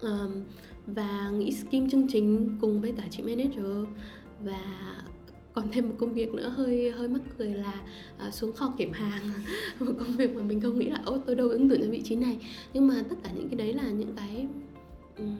Um, 0.00 0.42
và 0.86 1.30
nghĩ 1.30 1.52
skim 1.52 1.90
chương 1.90 2.06
trình 2.08 2.56
cùng 2.60 2.80
với 2.80 2.92
cả 2.96 3.02
chị 3.10 3.22
manager. 3.22 3.86
Và 4.44 4.60
còn 5.54 5.68
thêm 5.72 5.88
một 5.88 5.94
công 5.98 6.14
việc 6.14 6.34
nữa 6.34 6.48
hơi 6.48 6.90
hơi 6.90 7.08
mắc 7.08 7.20
cười 7.38 7.54
là 7.54 7.82
à, 8.18 8.30
xuống 8.30 8.52
kho 8.52 8.74
kiểm 8.78 8.92
hàng. 8.92 9.22
Một 9.80 9.92
công 9.98 10.16
việc 10.16 10.36
mà 10.36 10.42
mình 10.42 10.60
không 10.60 10.78
nghĩ 10.78 10.90
là 10.90 11.00
ô 11.04 11.18
tôi 11.26 11.36
đâu 11.36 11.48
ứng 11.48 11.68
tuyển 11.68 11.80
cho 11.82 11.90
vị 11.90 12.02
trí 12.04 12.16
này. 12.16 12.38
Nhưng 12.72 12.86
mà 12.86 13.02
tất 13.08 13.16
cả 13.22 13.30
những 13.36 13.48
cái 13.48 13.56
đấy 13.56 13.72
là 13.72 13.90
những 13.90 14.16
cái 14.16 14.46
um, 15.18 15.36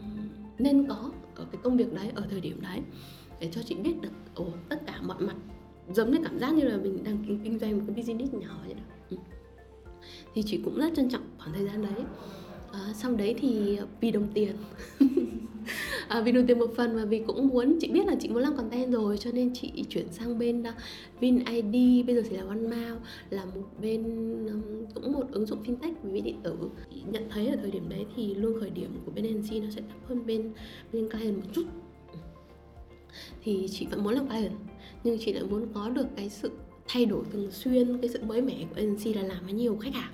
nên 0.58 0.88
có 0.88 1.12
ở 1.34 1.46
cái 1.52 1.60
công 1.62 1.76
việc 1.76 1.92
đấy 1.92 2.10
ở 2.14 2.26
thời 2.30 2.40
điểm 2.40 2.60
đấy 2.60 2.80
để 3.40 3.48
cho 3.52 3.62
chị 3.62 3.74
biết 3.74 4.00
được 4.00 4.12
ồ 4.34 4.46
tất 4.68 4.86
cả 4.86 5.00
mọi 5.02 5.20
mặt 5.20 5.36
giống 5.92 6.10
như 6.10 6.18
cảm 6.24 6.38
giác 6.38 6.54
như 6.54 6.64
là 6.64 6.76
mình 6.76 7.04
đang 7.04 7.24
kinh, 7.26 7.40
kinh 7.44 7.58
doanh 7.58 7.78
một 7.78 7.84
cái 7.86 7.96
business 7.96 8.34
nhỏ 8.34 8.58
vậy 8.64 8.74
đó. 8.74 8.82
Ừ. 9.10 9.16
thì 10.34 10.42
chị 10.46 10.60
cũng 10.64 10.76
rất 10.76 10.92
trân 10.96 11.08
trọng 11.10 11.22
khoảng 11.38 11.52
thời 11.52 11.64
gian 11.64 11.82
đấy. 11.82 12.04
À, 12.72 12.80
sau 12.94 13.14
đấy 13.14 13.34
thì 13.38 13.76
à, 13.76 13.84
vì 14.00 14.10
đồng 14.10 14.28
tiền. 14.34 14.56
à, 16.12 16.20
vì 16.20 16.32
đồng 16.32 16.46
tiền 16.46 16.58
một 16.58 16.70
phần 16.76 16.96
và 16.96 17.04
vì 17.04 17.22
cũng 17.26 17.48
muốn 17.48 17.78
chị 17.80 17.88
biết 17.88 18.06
là 18.06 18.14
chị 18.20 18.28
muốn 18.28 18.42
làm 18.42 18.56
content 18.56 18.92
rồi 18.92 19.18
cho 19.18 19.30
nên 19.32 19.54
chị 19.54 19.84
chuyển 19.88 20.12
sang 20.12 20.38
bên 20.38 20.62
à, 20.62 20.70
uh, 20.70 21.20
Vin 21.20 21.44
ID 21.44 22.06
bây 22.06 22.16
giờ 22.16 22.22
thì 22.30 22.36
là 22.36 22.42
OneMao 22.48 22.96
là 23.30 23.44
một 23.44 23.62
bên 23.80 24.02
um, 24.46 24.62
cũng 24.94 25.12
một 25.12 25.26
ứng 25.32 25.46
dụng 25.46 25.62
fintech 25.62 25.92
về 26.02 26.12
ví 26.12 26.20
điện 26.20 26.40
tử. 26.42 26.56
Nhận 27.12 27.22
thấy 27.30 27.46
ở 27.46 27.56
thời 27.56 27.70
điểm 27.70 27.88
đấy 27.88 28.06
thì 28.16 28.34
lương 28.34 28.60
khởi 28.60 28.70
điểm 28.70 28.90
của 29.04 29.12
bên 29.14 29.24
agency 29.24 29.60
nó 29.60 29.70
sẽ 29.70 29.80
thấp 29.80 30.08
hơn 30.08 30.26
bên 30.26 30.52
bên 30.92 31.10
client 31.10 31.36
một 31.36 31.50
chút. 31.52 31.64
Thì 33.42 33.68
chị 33.70 33.86
vẫn 33.90 34.04
muốn 34.04 34.14
làm 34.14 34.28
client 34.28 34.52
nhưng 35.04 35.18
chị 35.18 35.32
lại 35.32 35.44
muốn 35.50 35.66
có 35.74 35.88
được 35.88 36.06
cái 36.16 36.28
sự 36.28 36.50
thay 36.88 37.04
đổi 37.04 37.24
thường 37.32 37.50
xuyên 37.50 37.98
cái 37.98 38.10
sự 38.10 38.20
mới 38.22 38.42
mẻ 38.42 38.64
của 38.70 38.76
agency 38.76 39.14
là 39.14 39.22
làm 39.22 39.44
với 39.44 39.52
nhiều 39.52 39.76
khách 39.80 39.94
hàng 39.94 40.12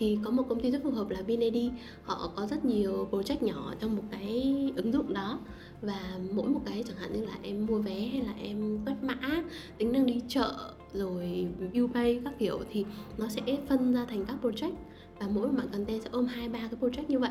thì 0.00 0.18
có 0.24 0.30
một 0.30 0.44
công 0.48 0.60
ty 0.60 0.70
rất 0.70 0.82
phù 0.82 0.90
hợp 0.90 1.10
là 1.10 1.22
VinAD 1.22 1.56
họ 2.02 2.32
có 2.36 2.46
rất 2.46 2.64
nhiều 2.64 3.08
project 3.10 3.36
nhỏ 3.40 3.74
trong 3.80 3.96
một 3.96 4.02
cái 4.10 4.54
ứng 4.76 4.92
dụng 4.92 5.14
đó. 5.14 5.38
Và 5.82 6.18
mỗi 6.34 6.48
một 6.48 6.60
cái 6.66 6.84
chẳng 6.88 6.96
hạn 6.96 7.12
như 7.12 7.24
là 7.24 7.38
em 7.42 7.66
mua 7.66 7.78
vé 7.78 8.00
hay 8.00 8.22
là 8.22 8.34
em 8.42 8.78
quét 8.86 8.96
mã, 9.02 9.42
tính 9.78 9.92
năng 9.92 10.06
đi 10.06 10.20
chợ, 10.28 10.54
rồi 10.92 11.46
UPay 11.82 12.20
các 12.24 12.38
kiểu 12.38 12.58
thì 12.70 12.84
nó 13.18 13.28
sẽ 13.28 13.42
phân 13.68 13.92
ra 13.92 14.04
thành 14.04 14.24
các 14.24 14.36
project. 14.42 14.72
Và 15.20 15.28
mỗi 15.34 15.46
một 15.46 15.54
bạn 15.56 15.68
content 15.72 16.02
sẽ 16.02 16.08
ôm 16.12 16.26
hai, 16.26 16.48
ba 16.48 16.58
cái 16.58 16.80
project 16.80 17.04
như 17.08 17.18
vậy. 17.18 17.30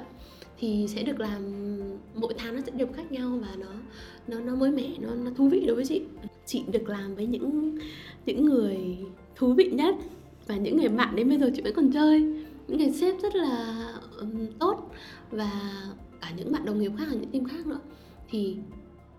Thì 0.59 0.85
sẽ 0.88 1.03
được 1.03 1.19
làm, 1.19 1.41
mỗi 2.15 2.33
tháng 2.38 2.55
nó 2.55 2.61
sẽ 2.65 2.71
được 2.71 2.93
khác 2.93 3.11
nhau 3.11 3.39
và 3.41 3.55
nó 3.59 3.71
nó 4.27 4.39
nó 4.39 4.55
mới 4.55 4.71
mẻ, 4.71 4.89
nó 4.99 5.15
nó 5.15 5.31
thú 5.38 5.49
vị 5.49 5.63
đối 5.67 5.75
với 5.75 5.85
chị. 5.85 6.01
Chị 6.45 6.63
được 6.71 6.89
làm 6.89 7.15
với 7.15 7.25
những 7.25 7.77
những 8.25 8.45
người 8.45 8.77
thú 9.35 9.53
vị 9.53 9.69
nhất 9.73 9.95
và 10.47 10.55
những 10.55 10.77
người 10.77 10.89
bạn 10.89 11.15
đến 11.15 11.29
bây 11.29 11.39
giờ 11.39 11.51
chị 11.55 11.61
vẫn 11.61 11.73
còn 11.75 11.91
chơi 11.91 12.33
những 12.69 12.77
người 12.77 12.91
sếp 12.91 13.21
rất 13.21 13.35
là 13.35 13.88
um, 14.19 14.47
tốt 14.59 14.91
và 15.31 15.83
cả 16.21 16.31
những 16.38 16.51
bạn 16.51 16.65
đồng 16.65 16.79
nghiệp 16.79 16.91
khác 16.97 17.05
ở 17.07 17.15
những 17.15 17.31
team 17.31 17.45
khác 17.45 17.67
nữa. 17.67 17.79
Thì 18.29 18.57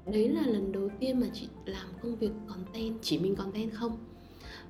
đấy 0.06 0.28
là 0.28 0.42
lần 0.46 0.72
đầu 0.72 0.88
tiên 1.00 1.20
mà 1.20 1.26
chị 1.34 1.48
làm 1.64 1.86
công 2.02 2.16
việc 2.16 2.30
content 2.46 2.98
chỉ 3.02 3.18
mình 3.18 3.34
content 3.34 3.72
không. 3.72 3.98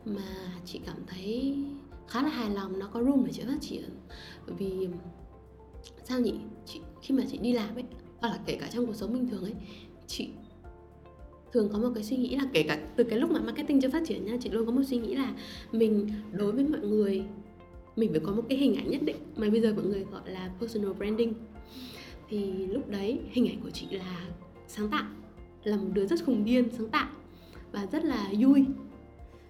Mà 0.05 0.23
chị 0.65 0.81
cảm 0.87 0.97
thấy 1.07 1.57
khá 2.09 2.23
là 2.23 2.29
hài 2.29 2.51
lòng 2.51 2.79
nó 2.79 2.89
có 2.93 3.03
room 3.03 3.25
để 3.27 3.33
chị 3.33 3.43
phát 3.47 3.59
triển. 3.61 3.85
Vì 4.47 4.89
sao 6.05 6.21
nhỉ? 6.21 6.35
Chị 6.67 6.81
khi 7.03 7.15
mà 7.15 7.25
chị 7.31 7.39
đi 7.39 7.53
làm 7.53 7.75
ấy 7.75 7.85
hoặc 8.21 8.29
là 8.29 8.39
kể 8.47 8.59
cả 8.61 8.69
trong 8.73 8.87
cuộc 8.87 8.97
sống 8.97 9.13
bình 9.13 9.29
thường 9.29 9.43
ấy 9.43 9.55
chị 10.07 10.29
thường 11.53 11.69
có 11.73 11.79
một 11.79 11.91
cái 11.95 12.05
suy 12.05 12.17
nghĩ 12.17 12.37
là 12.37 12.45
kể 12.53 12.63
cả 12.63 12.81
từ 12.97 13.05
cái 13.05 13.19
lúc 13.19 13.31
mà 13.31 13.41
marketing 13.41 13.81
chưa 13.81 13.91
phát 13.91 14.03
triển 14.07 14.25
nha 14.25 14.37
chị 14.41 14.51
luôn 14.51 14.67
có 14.67 14.73
một 14.73 14.83
suy 14.87 14.99
nghĩ 14.99 15.15
là 15.15 15.35
mình 15.73 16.09
đối 16.33 16.53
với 16.53 16.65
mọi 16.65 16.81
người 16.81 17.25
mình 17.97 18.11
phải 18.11 18.21
có 18.21 18.33
một 18.33 18.43
cái 18.49 18.59
hình 18.59 18.75
ảnh 18.75 18.91
nhất 18.91 19.03
định. 19.03 19.17
Mà 19.37 19.51
bây 19.51 19.61
giờ 19.61 19.73
mọi 19.77 19.85
người 19.85 20.05
gọi 20.13 20.31
là 20.31 20.51
personal 20.61 20.93
branding. 20.93 21.35
Thì 22.29 22.67
lúc 22.67 22.89
đấy 22.89 23.21
hình 23.31 23.49
ảnh 23.49 23.61
của 23.63 23.71
chị 23.71 23.87
là 23.91 24.27
sáng 24.69 24.89
tạo. 24.89 25.05
Là 25.65 25.77
một 25.77 25.89
đứa 25.93 26.07
rất 26.07 26.25
khùng 26.25 26.45
điên 26.45 26.69
sáng 26.73 26.89
tạo. 26.89 27.09
Và 27.73 27.87
rất 27.93 28.05
là 28.05 28.33
vui. 28.39 28.65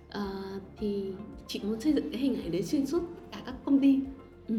Uh, 0.09 0.63
thì 0.79 1.13
chị 1.47 1.61
muốn 1.65 1.81
xây 1.81 1.93
dựng 1.93 2.11
cái 2.11 2.21
hình 2.21 2.43
ảnh 2.43 2.53
đấy 2.53 2.63
xuyên 2.63 2.87
suốt 2.87 3.03
cả 3.33 3.43
các 3.47 3.55
công 3.65 3.79
ty. 3.79 3.99
Ừ. 4.49 4.59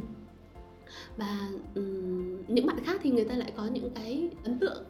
và 1.17 1.49
um, 1.75 2.37
những 2.47 2.65
bạn 2.65 2.77
khác 2.83 2.99
thì 3.03 3.11
người 3.11 3.25
ta 3.25 3.35
lại 3.35 3.53
có 3.57 3.67
những 3.67 3.89
cái 3.95 4.29
ấn 4.43 4.59
tượng 4.59 4.83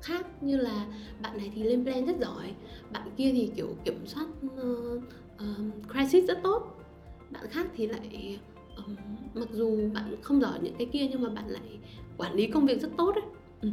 khác. 0.00 0.42
Như 0.42 0.56
là 0.56 0.86
bạn 1.22 1.36
này 1.36 1.52
thì 1.54 1.62
lên 1.62 1.84
plan 1.84 2.06
rất 2.06 2.16
giỏi. 2.20 2.54
Bạn 2.92 3.08
kia 3.16 3.30
thì 3.32 3.50
kiểu 3.56 3.76
kiểm 3.84 4.06
soát 4.06 4.26
uh, 4.46 5.02
uh, 5.34 5.92
crisis 5.92 6.28
rất 6.28 6.38
tốt 6.42 6.81
bạn 7.32 7.46
khác 7.50 7.66
thì 7.76 7.86
lại 7.86 8.38
um, 8.76 8.96
mặc 9.34 9.48
dù 9.52 9.90
bạn 9.94 10.16
không 10.22 10.40
giỏi 10.40 10.58
những 10.62 10.74
cái 10.78 10.86
kia 10.92 11.08
nhưng 11.10 11.22
mà 11.22 11.28
bạn 11.28 11.48
lại 11.48 11.78
quản 12.16 12.34
lý 12.34 12.46
công 12.46 12.66
việc 12.66 12.80
rất 12.82 12.90
tốt 12.96 13.12
đấy 13.14 13.24
ừ, 13.60 13.68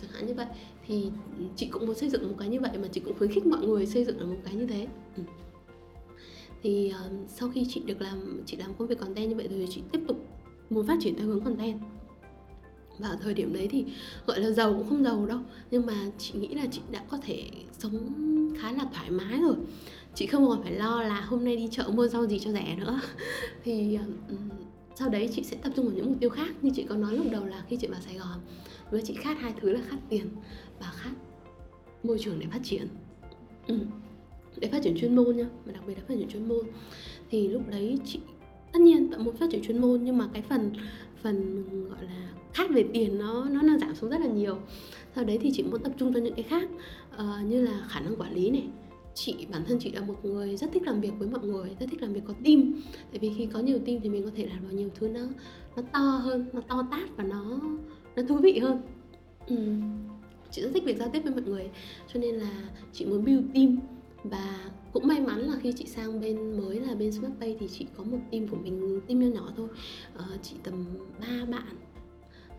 chẳng 0.00 0.10
hạn 0.10 0.26
như 0.26 0.34
vậy. 0.34 0.46
Thì 0.86 1.10
chị 1.56 1.66
cũng 1.66 1.86
muốn 1.86 1.94
xây 1.94 2.08
dựng 2.08 2.28
một 2.28 2.34
cái 2.38 2.48
như 2.48 2.60
vậy 2.60 2.70
mà 2.78 2.88
chị 2.92 3.00
cũng 3.00 3.18
khuyến 3.18 3.32
khích 3.32 3.46
mọi 3.46 3.66
người 3.66 3.86
xây 3.86 4.04
dựng 4.04 4.30
một 4.30 4.36
cái 4.44 4.54
như 4.54 4.66
thế. 4.66 4.86
Ừ. 5.16 5.22
thì 6.62 6.90
um, 6.90 7.26
sau 7.28 7.48
khi 7.48 7.66
chị 7.68 7.82
được 7.86 8.00
làm 8.02 8.42
chị 8.46 8.56
làm 8.56 8.74
công 8.74 8.88
việc 8.88 8.98
content 8.98 9.28
như 9.28 9.36
vậy 9.36 9.48
rồi 9.48 9.66
chị 9.70 9.82
tiếp 9.92 10.00
tục 10.08 10.26
muốn 10.70 10.86
phát 10.86 10.98
triển 11.00 11.14
theo 11.16 11.26
hướng 11.26 11.44
content. 11.44 11.80
Và 12.98 13.08
ở 13.08 13.18
thời 13.22 13.34
điểm 13.34 13.52
đấy 13.52 13.68
thì 13.70 13.84
gọi 14.26 14.40
là 14.40 14.50
giàu 14.50 14.74
cũng 14.74 14.88
không 14.88 15.04
giàu 15.04 15.26
đâu 15.26 15.38
nhưng 15.70 15.86
mà 15.86 16.10
chị 16.18 16.32
nghĩ 16.38 16.48
là 16.54 16.66
chị 16.70 16.80
đã 16.90 17.04
có 17.08 17.18
thể 17.22 17.50
sống 17.78 18.08
khá 18.60 18.72
là 18.72 18.84
thoải 18.94 19.10
mái 19.10 19.40
rồi 19.40 19.56
chị 20.14 20.26
không 20.26 20.48
còn 20.48 20.62
phải 20.62 20.72
lo 20.72 21.02
là 21.02 21.20
hôm 21.20 21.44
nay 21.44 21.56
đi 21.56 21.68
chợ 21.70 21.90
mua 21.94 22.08
rau 22.08 22.26
gì 22.26 22.38
cho 22.38 22.52
rẻ 22.52 22.76
nữa. 22.78 23.00
Thì 23.64 23.98
sau 24.94 25.08
đấy 25.08 25.28
chị 25.32 25.42
sẽ 25.42 25.56
tập 25.56 25.72
trung 25.76 25.86
vào 25.86 25.94
những 25.94 26.06
mục 26.06 26.16
tiêu 26.20 26.30
khác 26.30 26.54
như 26.62 26.70
chị 26.74 26.86
có 26.88 26.96
nói 26.96 27.16
lúc 27.16 27.26
đầu 27.32 27.46
là 27.46 27.64
khi 27.68 27.76
chị 27.76 27.86
vào 27.86 28.00
Sài 28.00 28.14
Gòn. 28.18 28.40
Với 28.90 29.02
chị 29.02 29.14
khát 29.14 29.40
hai 29.40 29.54
thứ 29.60 29.72
là 29.72 29.80
khát 29.88 29.96
tiền 30.08 30.26
và 30.80 30.92
khát 30.94 31.12
môi 32.02 32.18
trường 32.18 32.38
để 32.38 32.46
phát 32.50 32.60
triển. 32.64 32.86
Ừ. 33.66 33.78
để 34.56 34.68
phát 34.68 34.82
triển 34.82 34.96
chuyên 35.00 35.16
môn 35.16 35.36
nhá 35.36 35.46
mà 35.66 35.72
đặc 35.72 35.82
biệt 35.86 35.94
là 35.94 36.02
phát 36.08 36.14
triển 36.18 36.28
chuyên 36.28 36.48
môn. 36.48 36.66
Thì 37.30 37.48
lúc 37.48 37.62
đấy 37.70 37.98
chị 38.04 38.20
tất 38.72 38.80
nhiên 38.80 39.10
vẫn 39.10 39.24
muốn 39.24 39.36
phát 39.36 39.46
triển 39.50 39.62
chuyên 39.62 39.80
môn 39.80 40.04
nhưng 40.04 40.18
mà 40.18 40.28
cái 40.32 40.42
phần 40.42 40.72
phần 41.22 41.64
gọi 41.88 42.04
là 42.04 42.28
khác 42.52 42.70
về 42.70 42.84
tiền 42.92 43.18
nó 43.18 43.44
nó 43.44 43.62
đang 43.62 43.78
giảm 43.78 43.94
xuống 43.94 44.10
rất 44.10 44.20
là 44.20 44.26
nhiều. 44.26 44.56
Sau 45.14 45.24
đấy 45.24 45.38
thì 45.42 45.50
chị 45.54 45.62
muốn 45.62 45.82
tập 45.82 45.92
trung 45.98 46.14
cho 46.14 46.20
những 46.20 46.34
cái 46.34 46.42
khác 46.42 46.68
uh, 47.14 47.46
như 47.46 47.62
là 47.62 47.86
khả 47.88 48.00
năng 48.00 48.16
quản 48.16 48.34
lý 48.34 48.50
này 48.50 48.66
chị 49.14 49.46
bản 49.52 49.64
thân 49.68 49.78
chị 49.80 49.92
là 49.92 50.00
một 50.00 50.24
người 50.24 50.56
rất 50.56 50.72
thích 50.72 50.82
làm 50.82 51.00
việc 51.00 51.12
với 51.18 51.28
mọi 51.28 51.46
người 51.46 51.70
rất 51.80 51.86
thích 51.90 52.02
làm 52.02 52.12
việc 52.12 52.20
có 52.26 52.34
team. 52.44 52.72
Tại 53.10 53.18
vì 53.18 53.30
khi 53.36 53.46
có 53.46 53.60
nhiều 53.60 53.78
team 53.78 54.00
thì 54.02 54.08
mình 54.08 54.24
có 54.24 54.30
thể 54.36 54.46
làm 54.46 54.68
được 54.68 54.76
nhiều 54.76 54.90
thứ 54.94 55.08
nó 55.08 55.20
nó 55.76 55.82
to 55.92 55.98
hơn 55.98 56.46
nó 56.52 56.60
to 56.60 56.86
tát 56.90 57.16
và 57.16 57.24
nó 57.24 57.60
nó 58.16 58.22
thú 58.28 58.36
vị 58.36 58.58
hơn. 58.58 58.80
Ừ. 59.46 59.56
chị 60.50 60.62
rất 60.62 60.70
thích 60.74 60.84
việc 60.86 60.98
giao 60.98 61.08
tiếp 61.08 61.20
với 61.20 61.32
mọi 61.32 61.42
người 61.42 61.70
cho 62.12 62.20
nên 62.20 62.34
là 62.34 62.70
chị 62.92 63.04
muốn 63.04 63.24
build 63.24 63.44
team. 63.54 63.78
Và 64.24 64.70
cũng 64.92 65.06
may 65.06 65.20
mắn 65.20 65.40
là 65.40 65.58
khi 65.62 65.72
chị 65.72 65.86
sang 65.86 66.20
bên 66.20 66.56
mới 66.56 66.80
là 66.80 66.94
bên 66.94 67.12
SmartPay 67.12 67.56
thì 67.60 67.68
chị 67.68 67.86
có 67.96 68.04
một 68.04 68.18
team 68.30 68.48
của 68.48 68.56
mình 68.56 69.00
team 69.08 69.20
nhỏ 69.20 69.26
nhỏ 69.26 69.52
thôi. 69.56 69.68
Ờ, 70.14 70.24
chị 70.42 70.56
tầm 70.62 70.84
3 71.20 71.44
bạn 71.44 71.76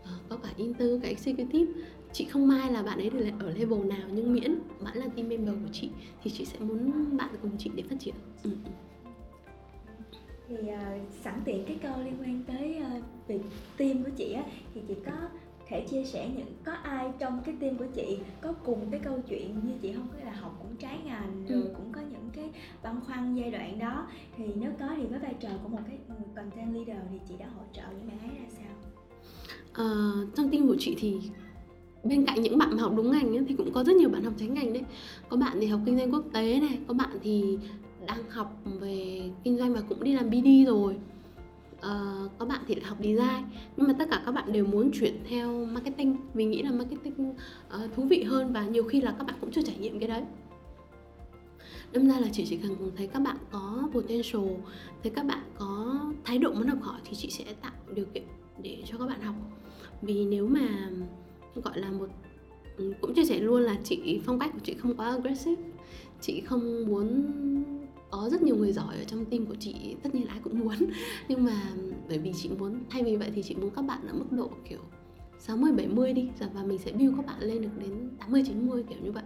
ờ, 0.04 0.10
có 0.28 0.36
cả 0.36 0.48
inter 0.56 1.02
cả 1.02 1.08
executive 1.08 1.72
chị 2.14 2.24
không 2.24 2.48
mai 2.48 2.72
là 2.72 2.82
bạn 2.82 2.98
ấy 2.98 3.10
được 3.10 3.26
ở 3.40 3.50
level 3.50 3.86
nào 3.86 4.08
nhưng 4.12 4.32
miễn 4.32 4.58
bạn 4.80 4.96
là 4.96 5.06
team 5.16 5.28
member 5.28 5.54
của 5.54 5.72
chị 5.72 5.90
thì 6.22 6.30
chị 6.30 6.44
sẽ 6.44 6.58
muốn 6.58 7.16
bạn 7.16 7.28
cùng 7.42 7.50
chị 7.58 7.70
để 7.74 7.82
phát 7.90 7.96
triển 8.00 8.14
ừ. 8.42 8.50
ừ. 8.64 8.70
thì 10.48 10.56
uh, 10.56 11.12
sẵn 11.22 11.40
tiện 11.44 11.64
cái 11.66 11.78
câu 11.82 11.92
liên 12.04 12.14
quan 12.20 12.42
tới 12.46 12.82
uh, 12.96 13.04
về 13.28 13.38
team 13.76 14.04
của 14.04 14.10
chị 14.16 14.32
á 14.32 14.42
thì 14.74 14.80
chị 14.88 14.94
có 15.06 15.12
thể 15.66 15.86
chia 15.90 16.04
sẻ 16.04 16.30
những 16.36 16.46
có 16.64 16.72
ai 16.72 17.10
trong 17.18 17.42
cái 17.44 17.54
team 17.60 17.76
của 17.76 17.86
chị 17.94 18.18
có 18.40 18.52
cùng 18.52 18.88
cái 18.90 19.00
câu 19.04 19.18
chuyện 19.28 19.60
như 19.64 19.72
chị 19.82 19.92
không 19.92 20.08
có 20.12 20.24
là 20.24 20.32
học 20.32 20.58
cũng 20.62 20.76
trái 20.76 20.98
ngành 21.04 21.44
ừ. 21.48 21.54
rồi 21.54 21.74
cũng 21.76 21.92
có 21.92 22.00
những 22.00 22.30
cái 22.32 22.50
băn 22.82 23.00
khoăn 23.06 23.34
giai 23.34 23.50
đoạn 23.50 23.78
đó 23.78 24.06
thì 24.36 24.44
nếu 24.54 24.70
có 24.80 24.88
thì 24.96 25.06
với 25.06 25.18
vai 25.18 25.34
trò 25.40 25.48
của 25.62 25.68
một 25.68 25.80
cái 25.86 25.98
người 26.08 26.28
content 26.36 26.74
leader 26.74 27.04
thì 27.10 27.18
chị 27.28 27.34
đã 27.38 27.46
hỗ 27.46 27.62
trợ 27.72 27.82
những 27.98 28.08
bạn 28.08 28.18
ấy 28.18 28.38
ra 28.38 28.46
sao 28.48 28.74
uh, 29.84 30.34
trong 30.34 30.50
team 30.50 30.66
của 30.66 30.76
chị 30.78 30.96
thì 30.98 31.20
bên 32.04 32.24
cạnh 32.26 32.42
những 32.42 32.58
bạn 32.58 32.76
mà 32.76 32.82
học 32.82 32.92
đúng 32.96 33.10
ngành 33.10 33.36
ấy, 33.36 33.44
thì 33.48 33.54
cũng 33.54 33.72
có 33.72 33.84
rất 33.84 33.96
nhiều 33.96 34.08
bạn 34.08 34.24
học 34.24 34.32
trái 34.38 34.48
ngành 34.48 34.72
đấy. 34.72 34.82
Có 35.28 35.36
bạn 35.36 35.56
thì 35.60 35.66
học 35.66 35.80
kinh 35.86 35.98
doanh 35.98 36.12
quốc 36.12 36.24
tế 36.32 36.60
này 36.60 36.78
có 36.86 36.94
bạn 36.94 37.10
thì 37.22 37.58
đang 38.06 38.30
học 38.30 38.62
về 38.80 39.22
kinh 39.44 39.58
doanh 39.58 39.74
và 39.74 39.80
cũng 39.80 40.04
đi 40.04 40.12
làm 40.12 40.30
BD 40.30 40.66
rồi. 40.66 40.96
Uh, 41.78 42.30
có 42.38 42.46
bạn 42.46 42.60
thì 42.66 42.74
lại 42.74 42.84
học 42.84 42.98
design. 43.00 43.44
Nhưng 43.76 43.86
mà 43.86 43.94
tất 43.98 44.08
cả 44.10 44.22
các 44.26 44.32
bạn 44.32 44.52
đều 44.52 44.66
muốn 44.66 44.90
chuyển 44.92 45.18
theo 45.28 45.66
marketing. 45.66 46.16
Vì 46.34 46.44
nghĩ 46.44 46.62
là 46.62 46.70
marketing 46.70 47.30
uh, 47.30 47.94
thú 47.94 48.02
vị 48.02 48.22
hơn 48.22 48.52
và 48.52 48.64
nhiều 48.64 48.84
khi 48.84 49.00
là 49.00 49.14
các 49.18 49.26
bạn 49.26 49.36
cũng 49.40 49.50
chưa 49.50 49.62
trải 49.62 49.76
nghiệm 49.78 49.98
cái 49.98 50.08
đấy. 50.08 50.22
Đâm 51.92 52.08
ra 52.08 52.20
là 52.20 52.28
chị 52.32 52.46
chỉ 52.48 52.56
cần 52.56 52.76
thấy 52.96 53.06
các 53.06 53.20
bạn 53.20 53.36
có 53.50 53.88
potential 53.92 54.42
thấy 55.02 55.12
các 55.14 55.26
bạn 55.26 55.42
có 55.58 56.00
thái 56.24 56.38
độ 56.38 56.52
muốn 56.52 56.66
học 56.66 56.78
hỏi 56.82 57.00
thì 57.04 57.16
chị 57.16 57.30
sẽ 57.30 57.44
tạo 57.62 57.72
điều 57.94 58.04
kiện 58.14 58.24
để 58.62 58.82
cho 58.86 58.98
các 58.98 59.06
bạn 59.06 59.20
học. 59.20 59.34
Vì 60.02 60.24
nếu 60.24 60.46
mà 60.46 60.90
gọi 61.62 61.80
là 61.80 61.90
một 61.90 62.08
ừ, 62.76 62.92
cũng 63.00 63.14
chia 63.14 63.24
sẻ 63.24 63.38
luôn 63.38 63.62
là 63.62 63.76
chị 63.84 64.20
phong 64.24 64.38
cách 64.38 64.50
của 64.52 64.58
chị 64.64 64.74
không 64.74 64.96
quá 64.96 65.10
aggressive. 65.10 65.62
Chị 66.20 66.40
không 66.40 66.86
muốn 66.86 67.24
có 68.10 68.28
rất 68.30 68.42
nhiều 68.42 68.56
người 68.56 68.72
giỏi 68.72 68.96
ở 68.96 69.04
trong 69.04 69.24
team 69.24 69.46
của 69.46 69.54
chị 69.60 69.96
tất 70.02 70.14
nhiên 70.14 70.26
ai 70.26 70.38
cũng 70.42 70.58
muốn. 70.58 70.74
Nhưng 71.28 71.44
mà 71.44 71.62
bởi 72.08 72.18
vì 72.18 72.32
chị 72.32 72.48
muốn 72.58 72.78
thay 72.90 73.02
vì 73.02 73.16
vậy 73.16 73.30
thì 73.34 73.42
chị 73.42 73.54
muốn 73.54 73.70
các 73.70 73.82
bạn 73.82 74.06
ở 74.06 74.14
mức 74.14 74.32
độ 74.32 74.50
kiểu 74.68 74.80
60 75.38 75.72
70 75.72 76.12
đi 76.12 76.28
dạ 76.40 76.48
và 76.54 76.62
mình 76.62 76.78
sẽ 76.78 76.92
build 76.92 77.16
các 77.16 77.26
bạn 77.26 77.40
lên 77.40 77.62
được 77.62 77.68
đến 77.80 78.10
80 78.18 78.42
90 78.46 78.84
kiểu 78.88 78.98
như 79.02 79.12
vậy. 79.12 79.24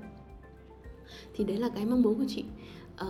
Thì 1.35 1.45
đấy 1.45 1.57
là 1.57 1.69
cái 1.69 1.87
mong 1.87 2.03
muốn 2.03 2.19
của 2.19 2.25
chị. 2.29 2.45
À, 2.97 3.07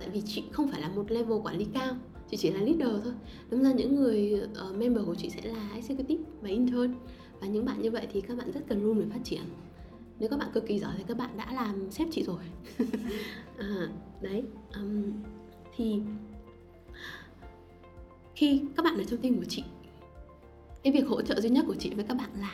tại 0.00 0.08
vì 0.10 0.22
chị 0.26 0.42
không 0.52 0.68
phải 0.68 0.80
là 0.80 0.88
một 0.88 1.10
level 1.10 1.38
quản 1.44 1.58
lý 1.58 1.66
cao 1.74 1.94
chị 2.30 2.36
chỉ 2.36 2.50
là 2.50 2.60
leader 2.60 3.04
thôi. 3.04 3.12
Đúng 3.50 3.62
ra 3.62 3.72
những 3.72 3.94
người 3.94 4.42
uh, 4.68 4.76
member 4.76 5.06
của 5.06 5.14
chị 5.14 5.30
sẽ 5.30 5.40
là 5.42 5.70
executive 5.74 6.24
và 6.40 6.48
intern 6.48 6.94
và 7.40 7.46
những 7.46 7.64
bạn 7.64 7.82
như 7.82 7.90
vậy 7.90 8.06
thì 8.12 8.20
các 8.20 8.38
bạn 8.38 8.52
rất 8.52 8.60
cần 8.68 8.82
room 8.82 9.00
để 9.00 9.06
phát 9.10 9.20
triển. 9.24 9.42
Nếu 10.18 10.28
các 10.28 10.38
bạn 10.38 10.48
cực 10.54 10.66
kỳ 10.66 10.78
giỏi 10.78 10.94
thì 10.98 11.04
các 11.08 11.16
bạn 11.16 11.30
đã 11.36 11.52
làm 11.52 11.90
sếp 11.90 12.08
chị 12.10 12.24
rồi. 12.24 12.42
À, 13.58 13.88
đấy 14.20 14.42
um, 14.74 15.12
thì 15.76 16.00
khi 18.34 18.62
các 18.76 18.82
bạn 18.82 18.98
ở 18.98 19.04
trong 19.04 19.22
team 19.22 19.36
của 19.36 19.44
chị 19.48 19.62
cái 20.82 20.92
việc 20.92 21.08
hỗ 21.08 21.22
trợ 21.22 21.40
duy 21.40 21.50
nhất 21.50 21.64
của 21.68 21.74
chị 21.74 21.94
với 21.94 22.04
các 22.08 22.16
bạn 22.16 22.30
là 22.40 22.50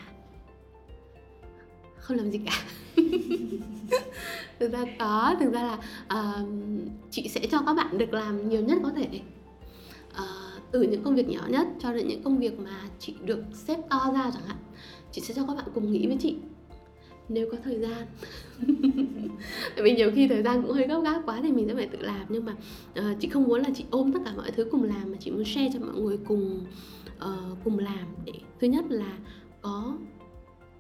không 1.96 2.16
làm 2.16 2.30
gì 2.30 2.40
cả. 2.46 2.64
Thực 4.58 4.72
ra 4.72 4.84
có 4.98 5.36
thực 5.40 5.52
ra 5.52 5.62
là 5.62 5.78
uh, 6.20 6.48
chị 7.10 7.28
sẽ 7.28 7.46
cho 7.50 7.62
các 7.66 7.74
bạn 7.74 7.98
được 7.98 8.12
làm 8.12 8.48
nhiều 8.48 8.62
nhất 8.62 8.78
có 8.82 8.90
thể 8.96 9.20
từ 10.74 10.82
những 10.82 11.02
công 11.02 11.14
việc 11.14 11.28
nhỏ 11.28 11.46
nhất 11.48 11.66
cho 11.78 11.92
đến 11.92 12.08
những 12.08 12.22
công 12.22 12.38
việc 12.38 12.60
mà 12.60 12.80
chị 12.98 13.14
được 13.24 13.42
xếp 13.52 13.78
to 13.90 14.10
ra 14.14 14.30
chẳng 14.34 14.46
hạn 14.46 14.56
chị 15.12 15.20
sẽ 15.20 15.34
cho 15.34 15.46
các 15.46 15.54
bạn 15.54 15.64
cùng 15.74 15.92
nghĩ 15.92 16.06
với 16.06 16.16
chị 16.20 16.36
nếu 17.28 17.48
có 17.50 17.56
thời 17.64 17.78
gian. 17.78 18.06
Tại 19.76 19.84
vì 19.84 19.96
nhiều 19.96 20.10
khi 20.14 20.28
thời 20.28 20.42
gian 20.42 20.62
cũng 20.62 20.72
hơi 20.72 20.86
gấp 20.86 21.00
gáp 21.04 21.22
quá 21.26 21.40
thì 21.42 21.52
mình 21.52 21.68
sẽ 21.68 21.74
phải 21.74 21.86
tự 21.86 21.98
làm 22.00 22.26
nhưng 22.28 22.44
mà 22.44 22.52
uh, 22.98 23.20
chị 23.20 23.28
không 23.28 23.44
muốn 23.44 23.60
là 23.60 23.70
chị 23.74 23.84
ôm 23.90 24.12
tất 24.12 24.18
cả 24.24 24.32
mọi 24.36 24.50
thứ 24.50 24.64
cùng 24.70 24.82
làm 24.82 25.12
mà 25.12 25.16
chị 25.20 25.30
muốn 25.30 25.44
share 25.44 25.70
cho 25.74 25.80
mọi 25.80 26.00
người 26.00 26.18
cùng 26.28 26.60
uh, 27.16 27.58
cùng 27.64 27.78
làm 27.78 28.06
để 28.24 28.32
thứ 28.60 28.66
nhất 28.66 28.84
là 28.88 29.18
có 29.62 29.96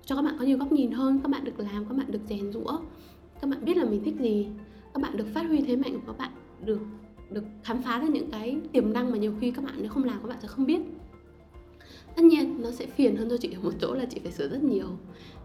cho 0.04 0.16
các 0.16 0.22
bạn 0.22 0.36
có 0.38 0.44
nhiều 0.44 0.58
góc 0.58 0.72
nhìn 0.72 0.90
hơn 0.90 1.20
các 1.22 1.28
bạn 1.28 1.44
được 1.44 1.60
làm 1.60 1.84
các 1.88 1.96
bạn 1.96 2.06
được 2.10 2.20
rèn 2.28 2.52
rũa 2.52 2.78
các 3.40 3.50
bạn 3.50 3.64
biết 3.64 3.76
là 3.76 3.84
mình 3.84 4.04
thích 4.04 4.14
gì 4.20 4.46
các 4.94 5.02
bạn 5.02 5.16
được 5.16 5.26
phát 5.34 5.46
huy 5.48 5.60
thế 5.60 5.76
mạnh 5.76 5.92
của 5.92 6.12
các 6.12 6.18
bạn 6.18 6.30
được 6.64 6.80
được 7.30 7.44
khám 7.62 7.82
phá 7.82 7.98
ra 7.98 8.06
những 8.06 8.30
cái 8.30 8.56
tiềm 8.72 8.92
năng 8.92 9.10
mà 9.10 9.16
nhiều 9.16 9.34
khi 9.40 9.50
các 9.50 9.64
bạn 9.64 9.74
nếu 9.78 9.90
không 9.90 10.04
làm 10.04 10.20
các 10.22 10.28
bạn 10.28 10.38
sẽ 10.42 10.48
không 10.48 10.66
biết. 10.66 10.80
Tất 12.16 12.22
nhiên, 12.24 12.62
nó 12.62 12.70
sẽ 12.70 12.86
phiền 12.86 13.16
hơn 13.16 13.30
cho 13.30 13.36
chị 13.36 13.52
ở 13.52 13.60
một 13.62 13.72
chỗ 13.80 13.94
là 13.94 14.04
chị 14.04 14.20
phải 14.22 14.32
sửa 14.32 14.48
rất 14.48 14.62
nhiều, 14.62 14.86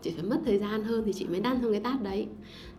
chị 0.01 0.11
phải 0.11 0.23
mất 0.23 0.39
thời 0.45 0.59
gian 0.59 0.83
hơn 0.83 1.03
thì 1.05 1.13
chị 1.13 1.25
mới 1.25 1.39
đan 1.39 1.61
xong 1.61 1.71
cái 1.71 1.81
tát 1.81 2.03
đấy. 2.03 2.27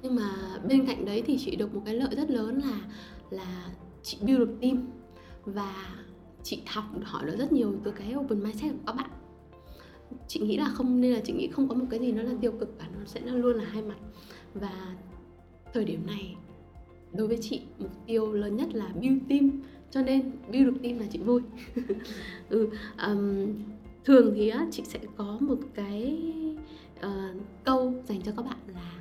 Nhưng 0.03 0.15
mà 0.15 0.31
bên 0.69 0.87
cạnh 0.87 1.05
đấy 1.05 1.23
thì 1.27 1.39
chị 1.39 1.57
được 1.57 1.75
một 1.75 1.83
cái 1.85 1.95
lợi 1.95 2.15
rất 2.17 2.31
lớn 2.31 2.61
là 2.65 2.81
là 3.31 3.69
chị 4.03 4.19
build 4.27 4.39
được 4.39 4.57
team 4.61 4.89
và 5.45 5.75
chị 6.43 6.63
học 6.67 6.85
hỏi 7.03 7.27
được 7.27 7.37
rất 7.39 7.53
nhiều 7.53 7.75
từ 7.85 7.91
cái 7.91 8.15
open 8.17 8.43
mindset 8.43 8.73
của 8.73 8.79
các 8.87 8.97
bạn. 8.97 9.11
Chị 10.29 10.41
nghĩ 10.41 10.57
là 10.57 10.69
không, 10.69 11.01
nên 11.01 11.13
là 11.13 11.21
chị 11.25 11.33
nghĩ 11.33 11.49
không 11.49 11.69
có 11.69 11.75
một 11.75 11.87
cái 11.91 12.01
gì 12.01 12.13
nó 12.13 12.23
là 12.23 12.33
tiêu 12.41 12.53
cực 12.53 12.79
cả, 12.79 12.89
nó 12.99 13.05
sẽ 13.05 13.21
luôn 13.21 13.57
là 13.57 13.65
hai 13.65 13.83
mặt. 13.83 13.99
Và 14.55 14.95
thời 15.75 15.85
điểm 15.85 16.07
này 16.07 16.37
đối 17.13 17.29
với 17.29 17.39
chị 17.41 17.61
mục 17.79 17.91
tiêu 18.07 18.33
lớn 18.33 18.57
nhất 18.57 18.75
là 18.75 18.89
build 19.01 19.19
team. 19.29 19.51
Cho 19.91 20.03
nên 20.03 20.31
build 20.53 20.67
được 20.67 20.83
team 20.83 20.99
là 20.99 21.07
chị 21.11 21.19
vui. 21.19 21.43
Ừ, 22.49 22.69
um, 23.07 23.55
thường 24.05 24.33
thì 24.37 24.49
á, 24.49 24.67
chị 24.71 24.83
sẽ 24.87 24.99
có 25.17 25.39
một 25.41 25.59
cái 25.75 26.33
uh, 27.07 27.37
câu 27.65 27.95
dành 28.09 28.23
cho 28.23 28.33
các 28.37 28.45
bạn 28.45 28.57
là 28.75 28.93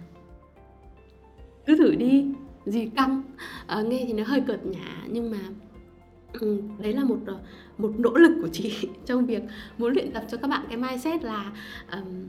cứ 1.66 1.78
thử 1.78 1.96
đi 1.96 2.26
gì 2.66 2.90
căng. 2.96 3.22
Uh, 3.80 3.88
nghe 3.88 4.04
thì 4.08 4.14
nó 4.14 4.24
hơi 4.24 4.42
cợt 4.42 4.66
nhả 4.66 5.04
nhưng 5.08 5.32
mà 5.32 5.40
ừ, 6.34 6.62
đấy 6.80 6.94
là 6.94 7.04
một 7.04 7.18
ờ, 7.26 7.40
một 7.78 7.92
nỗ 7.98 8.14
lực 8.14 8.40
của 8.42 8.48
chị 8.48 8.74
trong 9.06 9.26
việc 9.26 9.44
muốn 9.78 9.94
luyện 9.94 10.12
tập 10.12 10.24
cho 10.32 10.38
các 10.38 10.48
bạn. 10.48 10.66
Cái 10.68 10.78
mindset 10.78 11.24
là 11.24 11.52
um, 11.92 12.28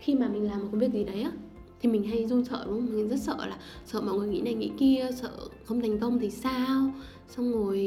khi 0.00 0.14
mà 0.14 0.28
mình 0.28 0.50
làm 0.50 0.60
một 0.60 0.68
công 0.70 0.80
việc 0.80 0.92
gì 0.92 1.04
đấy 1.04 1.22
á 1.22 1.30
thì 1.80 1.88
mình 1.88 2.02
hay 2.04 2.26
run 2.26 2.44
sợ 2.44 2.64
đúng 2.66 2.74
không? 2.74 2.96
Mình 2.96 3.08
rất 3.08 3.20
sợ 3.20 3.46
là 3.46 3.58
sợ 3.84 4.00
mọi 4.00 4.14
người 4.14 4.28
nghĩ 4.28 4.40
này 4.40 4.54
nghĩ 4.54 4.70
kia 4.78 5.08
sợ 5.16 5.32
không 5.64 5.80
thành 5.80 5.98
công 5.98 6.18
thì 6.18 6.30
sao? 6.30 6.90
Xong 7.28 7.52
rồi 7.52 7.78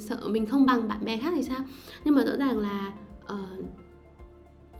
sợ 0.00 0.28
mình 0.28 0.46
không 0.46 0.66
bằng 0.66 0.88
bạn 0.88 1.04
bè 1.04 1.16
khác 1.16 1.32
thì 1.36 1.42
sao? 1.42 1.60
Nhưng 2.04 2.14
mà 2.14 2.24
rõ 2.24 2.36
ràng 2.36 2.58
là 2.58 2.92
uh, 3.32 3.64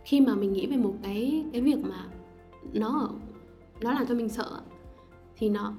khi 0.04 0.20
mà 0.20 0.34
mình 0.34 0.52
nghĩ 0.52 0.66
về 0.66 0.76
một 0.76 0.94
cái 1.02 1.44
cái 1.52 1.60
việc 1.60 1.78
mà 1.78 2.06
nó 2.72 3.10
nó 3.80 3.92
làm 3.92 4.06
cho 4.06 4.14
mình 4.14 4.28
sợ 4.28 4.60
thì 5.36 5.48
nó 5.48 5.74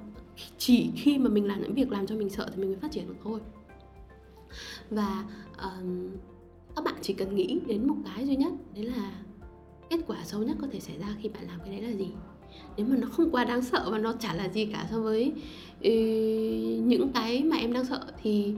chỉ 0.57 0.91
khi 0.95 1.17
mà 1.17 1.29
mình 1.29 1.47
làm 1.47 1.61
những 1.61 1.73
việc 1.73 1.91
làm 1.91 2.07
cho 2.07 2.15
mình 2.15 2.29
sợ 2.29 2.49
thì 2.51 2.61
mình 2.61 2.69
mới 2.69 2.79
phát 2.79 2.91
triển 2.91 3.07
được 3.07 3.15
thôi. 3.23 3.39
Và 4.89 5.25
uh, 5.51 6.11
các 6.75 6.85
bạn 6.85 6.95
chỉ 7.01 7.13
cần 7.13 7.35
nghĩ 7.35 7.59
đến 7.67 7.87
một 7.87 7.95
cái 8.05 8.25
duy 8.25 8.35
nhất 8.35 8.53
đấy 8.75 8.83
là 8.83 9.11
kết 9.89 9.99
quả 10.07 10.23
xấu 10.23 10.43
nhất 10.43 10.57
có 10.61 10.67
thể 10.71 10.79
xảy 10.79 10.97
ra 10.97 11.07
khi 11.21 11.29
bạn 11.29 11.47
làm 11.47 11.59
cái 11.59 11.69
đấy 11.71 11.81
là 11.81 11.97
gì? 11.97 12.11
Nếu 12.77 12.85
mà 12.85 12.95
nó 12.95 13.07
không 13.11 13.31
quá 13.31 13.43
đáng 13.43 13.61
sợ 13.61 13.89
và 13.91 13.97
nó 13.97 14.13
chả 14.19 14.33
là 14.33 14.49
gì 14.49 14.65
cả 14.65 14.87
so 14.91 14.99
với 14.99 15.33
ý, 15.81 15.93
những 16.77 17.11
cái 17.13 17.43
mà 17.43 17.57
em 17.57 17.73
đang 17.73 17.85
sợ 17.85 18.01
thì 18.23 18.53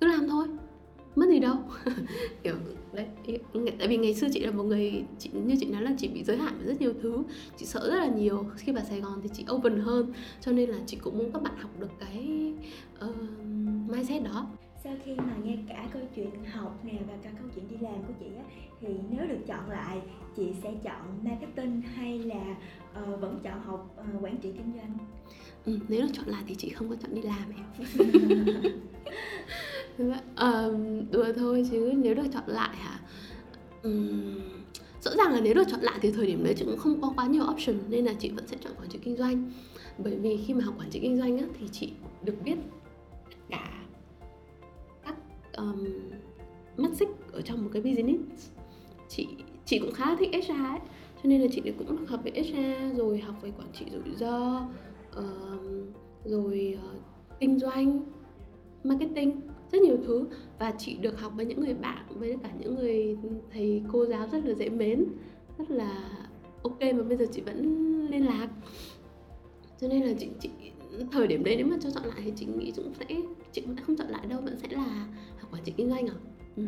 cứ 0.00 0.06
làm 0.06 0.28
thôi 0.28 0.46
mất 1.16 1.26
gì 1.28 1.38
đâu. 1.38 1.56
Kiểu 2.42 2.54
đấy 2.92 3.06
tại 3.78 3.88
vì 3.88 3.96
ngày 3.96 4.14
xưa 4.14 4.26
chị 4.32 4.40
là 4.40 4.50
một 4.50 4.62
người 4.62 5.04
chị 5.18 5.30
như 5.32 5.54
chị 5.60 5.66
nói 5.66 5.82
là 5.82 5.92
chị 5.98 6.08
bị 6.08 6.24
giới 6.24 6.36
hạn 6.36 6.54
với 6.58 6.66
rất 6.66 6.80
nhiều 6.80 6.92
thứ 7.02 7.22
chị 7.56 7.66
sợ 7.66 7.90
rất 7.90 7.96
là 7.96 8.06
nhiều. 8.06 8.44
Khi 8.56 8.72
vào 8.72 8.84
sài 8.88 9.00
gòn 9.00 9.20
thì 9.22 9.28
chị 9.32 9.44
open 9.52 9.80
hơn 9.80 10.12
cho 10.40 10.52
nên 10.52 10.70
là 10.70 10.78
chị 10.86 10.96
cũng 10.96 11.18
muốn 11.18 11.32
các 11.32 11.42
bạn 11.42 11.56
học 11.58 11.70
được 11.80 11.90
cái 12.00 12.52
uh, 13.08 13.16
mindset 13.88 14.24
đó 14.24 14.46
sau 14.84 14.94
khi 15.04 15.14
mà 15.14 15.36
nghe 15.44 15.56
cả 15.68 15.88
câu 15.92 16.02
chuyện 16.16 16.44
học 16.44 16.84
nè 16.84 16.92
và 17.08 17.14
cả 17.22 17.30
câu 17.38 17.48
chuyện 17.54 17.68
đi 17.68 17.76
làm 17.80 18.02
của 18.06 18.12
chị 18.20 18.26
á 18.36 18.44
thì 18.80 18.88
nếu 19.10 19.26
được 19.26 19.40
chọn 19.46 19.70
lại 19.70 19.98
chị 20.36 20.52
sẽ 20.62 20.72
chọn 20.84 21.18
marketing 21.22 21.80
hay 21.80 22.18
là 22.18 22.56
uh, 23.02 23.20
vẫn 23.20 23.40
chọn 23.44 23.60
học 23.60 23.96
uh, 24.16 24.24
quản 24.24 24.36
trị 24.36 24.52
kinh 24.56 24.72
doanh? 24.76 24.98
Ừ, 25.66 25.78
nếu 25.88 26.02
được 26.02 26.12
chọn 26.12 26.26
lại 26.26 26.42
thì 26.46 26.54
chị 26.54 26.68
không 26.68 26.88
có 26.88 26.96
chọn 26.96 27.14
đi 27.14 27.22
làm 27.22 27.52
em. 27.56 27.64
Um, 30.36 31.10
đùa 31.10 31.26
thôi 31.36 31.66
chứ 31.70 31.92
nếu 31.96 32.14
được 32.14 32.26
chọn 32.32 32.42
lại 32.46 32.76
hả? 32.76 33.00
Um, 33.82 34.38
rõ 35.00 35.10
ràng 35.16 35.32
là 35.32 35.40
nếu 35.40 35.54
được 35.54 35.64
chọn 35.68 35.80
lại 35.80 35.98
thì 36.02 36.12
thời 36.12 36.26
điểm 36.26 36.44
đấy 36.44 36.54
chị 36.58 36.64
cũng 36.64 36.78
không 36.78 37.00
có 37.00 37.12
quá 37.16 37.26
nhiều 37.26 37.44
option 37.52 37.76
nên 37.88 38.04
là 38.04 38.14
chị 38.18 38.30
vẫn 38.30 38.46
sẽ 38.46 38.56
chọn 38.64 38.72
quản 38.78 38.88
trị 38.88 38.98
kinh 39.02 39.16
doanh. 39.16 39.52
Bởi 39.98 40.16
vì 40.16 40.36
khi 40.46 40.54
mà 40.54 40.64
học 40.64 40.74
quản 40.78 40.90
trị 40.90 41.00
kinh 41.00 41.16
doanh 41.16 41.38
á, 41.38 41.44
thì 41.60 41.66
chị 41.72 41.92
được 42.22 42.34
biết 42.44 42.56
cả 43.50 43.75
um, 45.56 45.84
mắt 46.76 46.90
xích 46.94 47.08
ở 47.32 47.40
trong 47.40 47.64
một 47.64 47.70
cái 47.72 47.82
business. 47.82 48.50
Chị 49.08 49.28
chị 49.64 49.78
cũng 49.78 49.92
khá 49.92 50.16
thích 50.16 50.30
HR 50.32 50.50
ấy 50.50 50.78
cho 51.22 51.28
nên 51.28 51.40
là 51.40 51.46
chị 51.52 51.62
cũng 51.78 52.06
học 52.06 52.20
về 52.24 52.32
HR 52.34 52.98
rồi 52.98 53.18
học 53.18 53.34
về 53.42 53.52
quản 53.58 53.68
trị 53.72 53.86
rủi 53.92 54.14
ro 54.16 54.68
uh, 55.18 55.24
rồi 56.24 56.78
uh, 56.94 57.02
kinh 57.40 57.58
doanh 57.58 58.00
marketing 58.84 59.40
rất 59.72 59.82
nhiều 59.82 59.96
thứ. 60.06 60.26
Và 60.58 60.74
chị 60.78 60.96
được 60.96 61.20
học 61.20 61.32
với 61.36 61.46
những 61.46 61.60
người 61.60 61.74
bạn 61.74 62.06
với 62.10 62.36
cả 62.42 62.50
những 62.58 62.74
người 62.74 63.16
thầy 63.52 63.82
cô 63.92 64.06
giáo 64.06 64.28
rất 64.32 64.44
là 64.44 64.54
dễ 64.54 64.68
mến 64.68 65.04
rất 65.58 65.70
là 65.70 66.20
ok 66.62 66.80
mà 66.80 67.02
bây 67.02 67.16
giờ 67.16 67.26
chị 67.32 67.40
vẫn 67.40 67.60
liên 68.10 68.26
lạc. 68.26 68.48
Cho 69.80 69.88
nên 69.88 70.02
là 70.02 70.12
chị 70.18 70.28
chị 70.40 70.50
thời 71.12 71.26
điểm 71.26 71.44
đấy 71.44 71.56
nếu 71.56 71.66
mà 71.66 71.76
cho 71.80 71.90
chọn 71.90 72.04
lại 72.04 72.20
thì 72.24 72.32
chị 72.36 72.46
nghĩ 72.46 72.72
cũng 72.76 72.92
sẽ 72.94 73.06
chị 73.52 73.60
cũng 73.60 73.76
không 73.76 73.96
chọn 73.96 74.08
lại 74.08 74.26
đâu 74.26 74.40
vẫn 74.40 74.58
sẽ 74.58 74.68
là 74.70 75.06
học 75.56 75.60
quản 75.60 75.64
trị 75.64 75.72
kinh 75.76 75.90
doanh 75.90 76.06
à 76.06 76.16
ừ. 76.56 76.62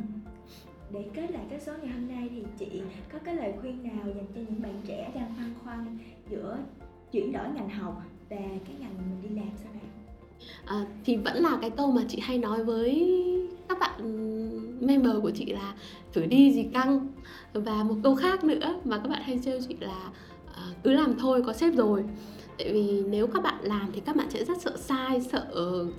để 0.92 1.04
kết 1.14 1.30
lại 1.30 1.46
cái 1.50 1.60
số 1.60 1.72
ngày 1.82 1.92
hôm 1.92 2.08
nay 2.08 2.28
thì 2.30 2.42
chị 2.58 2.82
có 3.12 3.18
cái 3.18 3.36
lời 3.36 3.52
khuyên 3.60 3.82
nào 3.82 4.06
dành 4.06 4.26
cho 4.34 4.40
những 4.40 4.62
bạn 4.62 4.80
trẻ 4.86 5.10
đang 5.14 5.34
băn 5.36 5.54
khoăn 5.64 5.98
giữa 6.30 6.58
chuyển 7.12 7.32
đổi 7.32 7.44
ngành 7.54 7.68
học 7.68 8.02
và 8.30 8.36
cái 8.36 8.76
ngành 8.78 8.94
mình 8.96 9.22
đi 9.22 9.40
làm 9.40 9.50
sau 9.64 9.72
này? 9.72 9.82
À, 10.64 10.86
thì 11.04 11.16
vẫn 11.16 11.36
là 11.36 11.58
cái 11.60 11.70
câu 11.70 11.92
mà 11.92 12.02
chị 12.08 12.20
hay 12.20 12.38
nói 12.38 12.64
với 12.64 13.16
các 13.68 13.78
bạn 13.78 14.00
member 14.80 15.12
của 15.22 15.30
chị 15.30 15.46
là 15.46 15.74
thử 16.12 16.26
đi 16.26 16.52
gì 16.52 16.66
căng. 16.72 17.08
Và 17.52 17.84
một 17.84 17.94
câu 18.02 18.14
khác 18.14 18.44
nữa 18.44 18.80
mà 18.84 18.98
các 18.98 19.08
bạn 19.08 19.22
hay 19.22 19.40
trêu 19.44 19.60
chị 19.68 19.76
là 19.80 20.10
à, 20.54 20.62
cứ 20.82 20.92
làm 20.92 21.14
thôi 21.18 21.42
có 21.46 21.52
sếp 21.52 21.74
rồi 21.74 22.04
tại 22.58 22.72
vì 22.72 23.02
nếu 23.08 23.26
các 23.26 23.42
bạn 23.42 23.54
làm 23.62 23.90
thì 23.92 24.00
các 24.00 24.16
bạn 24.16 24.30
sẽ 24.30 24.44
rất 24.44 24.60
sợ 24.60 24.76
sai 24.76 25.20
sợ 25.20 25.46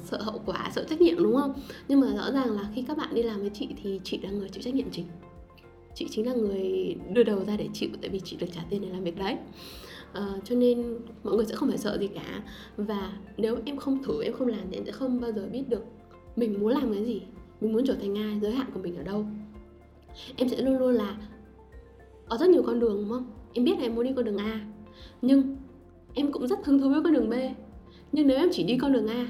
sợ 0.04 0.22
hậu 0.22 0.42
quả 0.46 0.72
sợ 0.76 0.84
trách 0.90 1.02
nhiệm 1.02 1.24
đúng 1.24 1.36
không? 1.36 1.54
Nhưng 1.88 2.00
mà 2.00 2.08
rõ 2.16 2.32
ràng 2.32 2.52
là 2.52 2.70
khi 2.76 2.84
các 2.88 2.98
bạn 2.98 3.10
đi 3.14 3.24
làm 3.24 3.42
với 3.42 3.50
chị 3.54 3.68
thì 3.84 4.00
chị 4.04 4.20
là 4.24 4.30
người 4.30 4.50
chịu 4.50 4.64
trách 4.64 4.74
nhiệm 4.74 4.92
chính. 4.92 5.06
Chị 5.96 6.08
chính 6.10 6.28
là 6.28 6.34
người 6.34 6.96
đưa 7.14 7.24
đầu 7.24 7.44
ra 7.46 7.58
để 7.58 7.70
chịu 7.74 7.90
tại 8.02 8.10
vì 8.10 8.20
chị 8.20 8.38
được 8.40 8.48
trả 8.56 8.62
tiền 8.70 8.82
để 8.82 8.90
làm 8.90 9.04
việc 9.04 9.18
đấy. 9.18 9.38
À, 10.14 10.28
cho 10.44 10.56
nên 10.56 10.98
mọi 11.24 11.36
người 11.36 11.46
sẽ 11.46 11.56
không 11.56 11.70
phải 11.70 11.78
sợ 11.78 11.98
gì 12.00 12.08
cả. 12.08 12.44
Và 12.78 13.14
nếu 13.38 13.58
em 13.66 13.78
không 13.78 14.04
thử 14.04 14.24
em 14.24 14.34
không 14.34 14.48
làm 14.48 14.62
thì 14.72 14.78
em 14.78 14.86
sẽ 14.86 14.92
không 14.92 15.22
bao 15.22 15.32
giờ 15.32 15.48
biết 15.52 15.70
được 15.70 15.84
mình 16.36 16.60
muốn 16.60 16.74
làm 16.74 16.94
cái 16.94 17.06
gì 17.06 17.22
mình 17.62 17.74
muốn 17.74 17.86
trở 17.86 17.96
thành 17.96 18.18
ai 18.18 18.40
giới 18.42 18.52
hạn 18.52 18.68
của 18.74 18.80
mình 18.80 18.98
ở 18.98 19.04
đâu. 19.04 19.26
Em 20.36 20.50
sẽ 20.50 20.62
luôn 20.62 20.78
luôn 20.78 20.94
là 20.94 21.18
có 22.30 22.38
rất 22.38 22.50
nhiều 22.50 22.64
con 22.64 22.80
đường 22.80 22.96
đúng 22.96 23.10
không? 23.10 23.32
Em 23.54 23.66
biết 23.66 23.74
là 23.78 23.82
em 23.82 23.96
muốn 23.96 24.06
đi 24.06 24.12
con 24.16 24.26
đường 24.26 24.38
a 24.38 24.66
nhưng 25.22 25.56
em 26.14 26.32
cũng 26.32 26.48
rất 26.48 26.66
hứng 26.66 26.80
thú 26.80 26.90
với 26.90 27.02
con 27.04 27.14
đường 27.14 27.30
b. 27.30 27.34
Nhưng 28.12 28.28
nếu 28.28 28.38
em 28.38 28.50
chỉ 28.52 28.64
đi 28.64 28.78
con 28.78 28.94
đường 28.94 29.08
a 29.08 29.28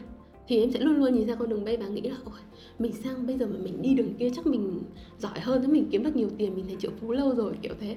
thì 0.48 0.60
em 0.60 0.72
sẽ 0.72 0.80
luôn 0.80 0.96
luôn 0.96 1.14
nhìn 1.14 1.28
ra 1.28 1.36
con 1.36 1.50
đường 1.50 1.66
b 1.66 1.68
và 1.80 1.88
nghĩ 1.88 2.02
là 2.02 2.16
ôi 2.26 2.40
mình 2.80 2.94
sang 2.94 3.28
bây 3.28 3.38
giờ 3.38 3.48
mà 3.48 3.60
mình 3.64 3.82
đi 3.82 3.94
đường 3.94 4.14
kia 4.14 4.30
chắc 4.36 4.48
mình 4.48 4.82
giỏi 5.18 5.40
hơn 5.40 5.62
chứ 5.62 5.68
mình 5.68 5.88
kiếm 5.92 6.04
được 6.04 6.16
nhiều 6.16 6.30
tiền 6.38 6.56
mình 6.56 6.66
thành 6.68 6.78
triệu 6.78 6.92
phú 7.02 7.12
lâu 7.12 7.36
rồi 7.36 7.54
kiểu 7.62 7.74
thế. 7.80 7.96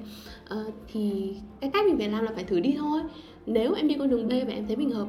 À, 0.49 0.65
thì 0.93 1.35
cái 1.61 1.71
cách 1.73 1.87
mình 1.87 1.99
phải 1.99 2.09
làm 2.09 2.25
là 2.25 2.33
phải 2.35 2.45
thử 2.45 2.61
đi 2.61 2.75
thôi. 2.79 3.01
Nếu 3.47 3.75
em 3.75 3.89
đi 3.89 3.95
con 3.99 4.11
đường 4.11 4.29
b 4.29 4.31
và 4.31 4.53
em 4.53 4.67
thấy 4.67 4.77
mình 4.77 4.91
hợp 4.91 5.09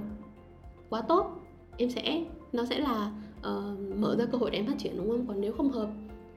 quá 0.90 1.02
tốt 1.02 1.42
em 1.78 1.90
sẽ 1.90 2.24
nó 2.54 2.66
sẽ 2.66 2.80
là 2.80 3.12
uh, 3.40 3.98
mở 3.98 4.16
ra 4.20 4.26
cơ 4.26 4.38
hội 4.38 4.52
để 4.52 4.58
em 4.58 4.68
phát 4.68 4.78
triển 4.78 4.98
đúng 4.98 5.10
không? 5.10 5.28
Còn 5.28 5.42
nếu 5.42 5.54
không 5.54 5.70
hợp 5.70 5.90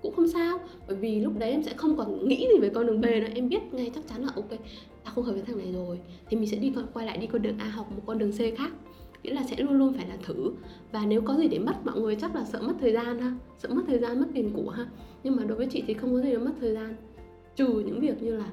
cũng 0.06 0.16
không 0.16 0.28
sao. 0.28 0.58
Bởi 0.88 0.96
vì 0.96 1.20
lúc 1.20 1.38
đấy 1.38 1.50
em 1.50 1.62
sẽ 1.62 1.72
không 1.76 1.96
còn 1.96 2.28
nghĩ 2.28 2.48
gì 2.52 2.60
về 2.60 2.68
con 2.68 2.86
đường 2.86 3.00
B 3.00 3.04
nữa. 3.04 3.28
Em 3.34 3.48
biết 3.48 3.74
ngay 3.74 3.90
chắc 3.94 4.08
chắn 4.08 4.22
là 4.22 4.28
ok 4.34 4.50
ta 5.04 5.10
không 5.14 5.24
hợp 5.24 5.32
với 5.32 5.42
thằng 5.42 5.58
này 5.58 5.72
rồi. 5.72 6.00
Thì 6.28 6.36
mình 6.36 6.48
sẽ 6.48 6.56
đi 6.56 6.72
quay 6.92 7.06
lại 7.06 7.18
đi 7.18 7.26
con 7.26 7.42
đường 7.42 7.58
A 7.58 7.68
học 7.68 7.92
một 7.96 8.02
con 8.06 8.18
đường 8.18 8.32
C 8.32 8.38
khác. 8.58 8.72
Nghĩa 9.22 9.34
là 9.34 9.42
sẽ 9.42 9.56
luôn 9.56 9.72
luôn 9.72 9.94
phải 9.94 10.08
là 10.08 10.16
thử. 10.22 10.52
Và 10.92 11.06
nếu 11.06 11.22
có 11.22 11.36
gì 11.36 11.48
để 11.48 11.58
mất 11.58 11.74
mọi 11.84 12.00
người 12.00 12.16
chắc 12.16 12.34
là 12.34 12.44
sợ 12.44 12.62
mất 12.62 12.72
thời 12.80 12.92
gian 12.92 13.18
ha. 13.18 13.34
Sợ 13.58 13.68
mất 13.68 13.82
thời 13.86 13.98
gian 13.98 14.20
mất 14.20 14.26
tiền 14.34 14.50
của 14.54 14.70
ha. 14.70 14.86
Nhưng 15.24 15.36
mà 15.36 15.44
đối 15.44 15.58
với 15.58 15.66
chị 15.70 15.82
thì 15.86 15.94
không 15.94 16.12
có 16.12 16.20
gì 16.20 16.30
để 16.30 16.38
mất 16.38 16.52
thời 16.60 16.74
gian. 16.74 16.94
Trừ 17.56 17.82
những 17.86 18.00
việc 18.00 18.22
như 18.22 18.36
là 18.36 18.50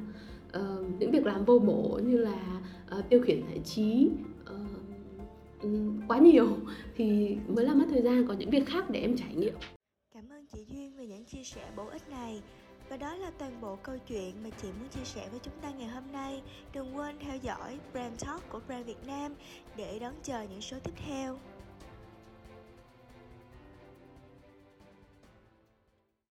uh, 0.57 0.99
những 0.99 1.11
việc 1.11 1.25
làm 1.25 1.45
vô 1.45 1.59
bổ 1.59 1.99
như 2.03 2.17
là 2.17 2.61
uh, 2.99 3.09
tiêu 3.09 3.21
khiển 3.21 3.41
giải 3.49 3.59
trí 3.65 4.09
uh, 5.63 5.69
quá 6.07 6.17
nhiều 6.17 6.47
thì 6.95 7.37
mới 7.47 7.65
là 7.65 7.73
mất 7.73 7.85
thời 7.89 8.01
gian. 8.01 8.27
Còn 8.27 8.39
những 8.39 8.49
việc 8.49 8.65
khác 8.65 8.89
để 8.89 8.99
em 8.99 9.17
trải 9.17 9.35
nghiệm. 9.35 9.53
Cảm 10.13 10.29
ơn 10.29 10.45
chị 10.53 10.65
duy 10.69 10.82
về 11.03 11.09
những 11.09 11.25
chia 11.25 11.43
sẻ 11.43 11.71
bổ 11.75 11.85
ích 11.85 12.09
này 12.09 12.41
và 12.89 12.97
đó 12.97 13.15
là 13.15 13.31
toàn 13.37 13.61
bộ 13.61 13.75
câu 13.83 13.97
chuyện 14.07 14.43
mà 14.43 14.49
chị 14.61 14.67
muốn 14.79 14.89
chia 14.89 15.03
sẻ 15.03 15.27
với 15.29 15.39
chúng 15.43 15.53
ta 15.61 15.69
ngày 15.69 15.87
hôm 15.87 16.11
nay. 16.11 16.41
Đừng 16.73 16.97
quên 16.97 17.19
theo 17.19 17.37
dõi 17.37 17.79
Brand 17.93 18.25
Talk 18.25 18.49
của 18.49 18.59
Brand 18.67 18.85
Việt 18.85 19.07
Nam 19.07 19.35
để 19.75 19.99
đón 19.99 20.13
chờ 20.23 20.41
những 20.41 20.61
số 20.61 20.77
tiếp 20.83 20.93
theo. 21.07 21.39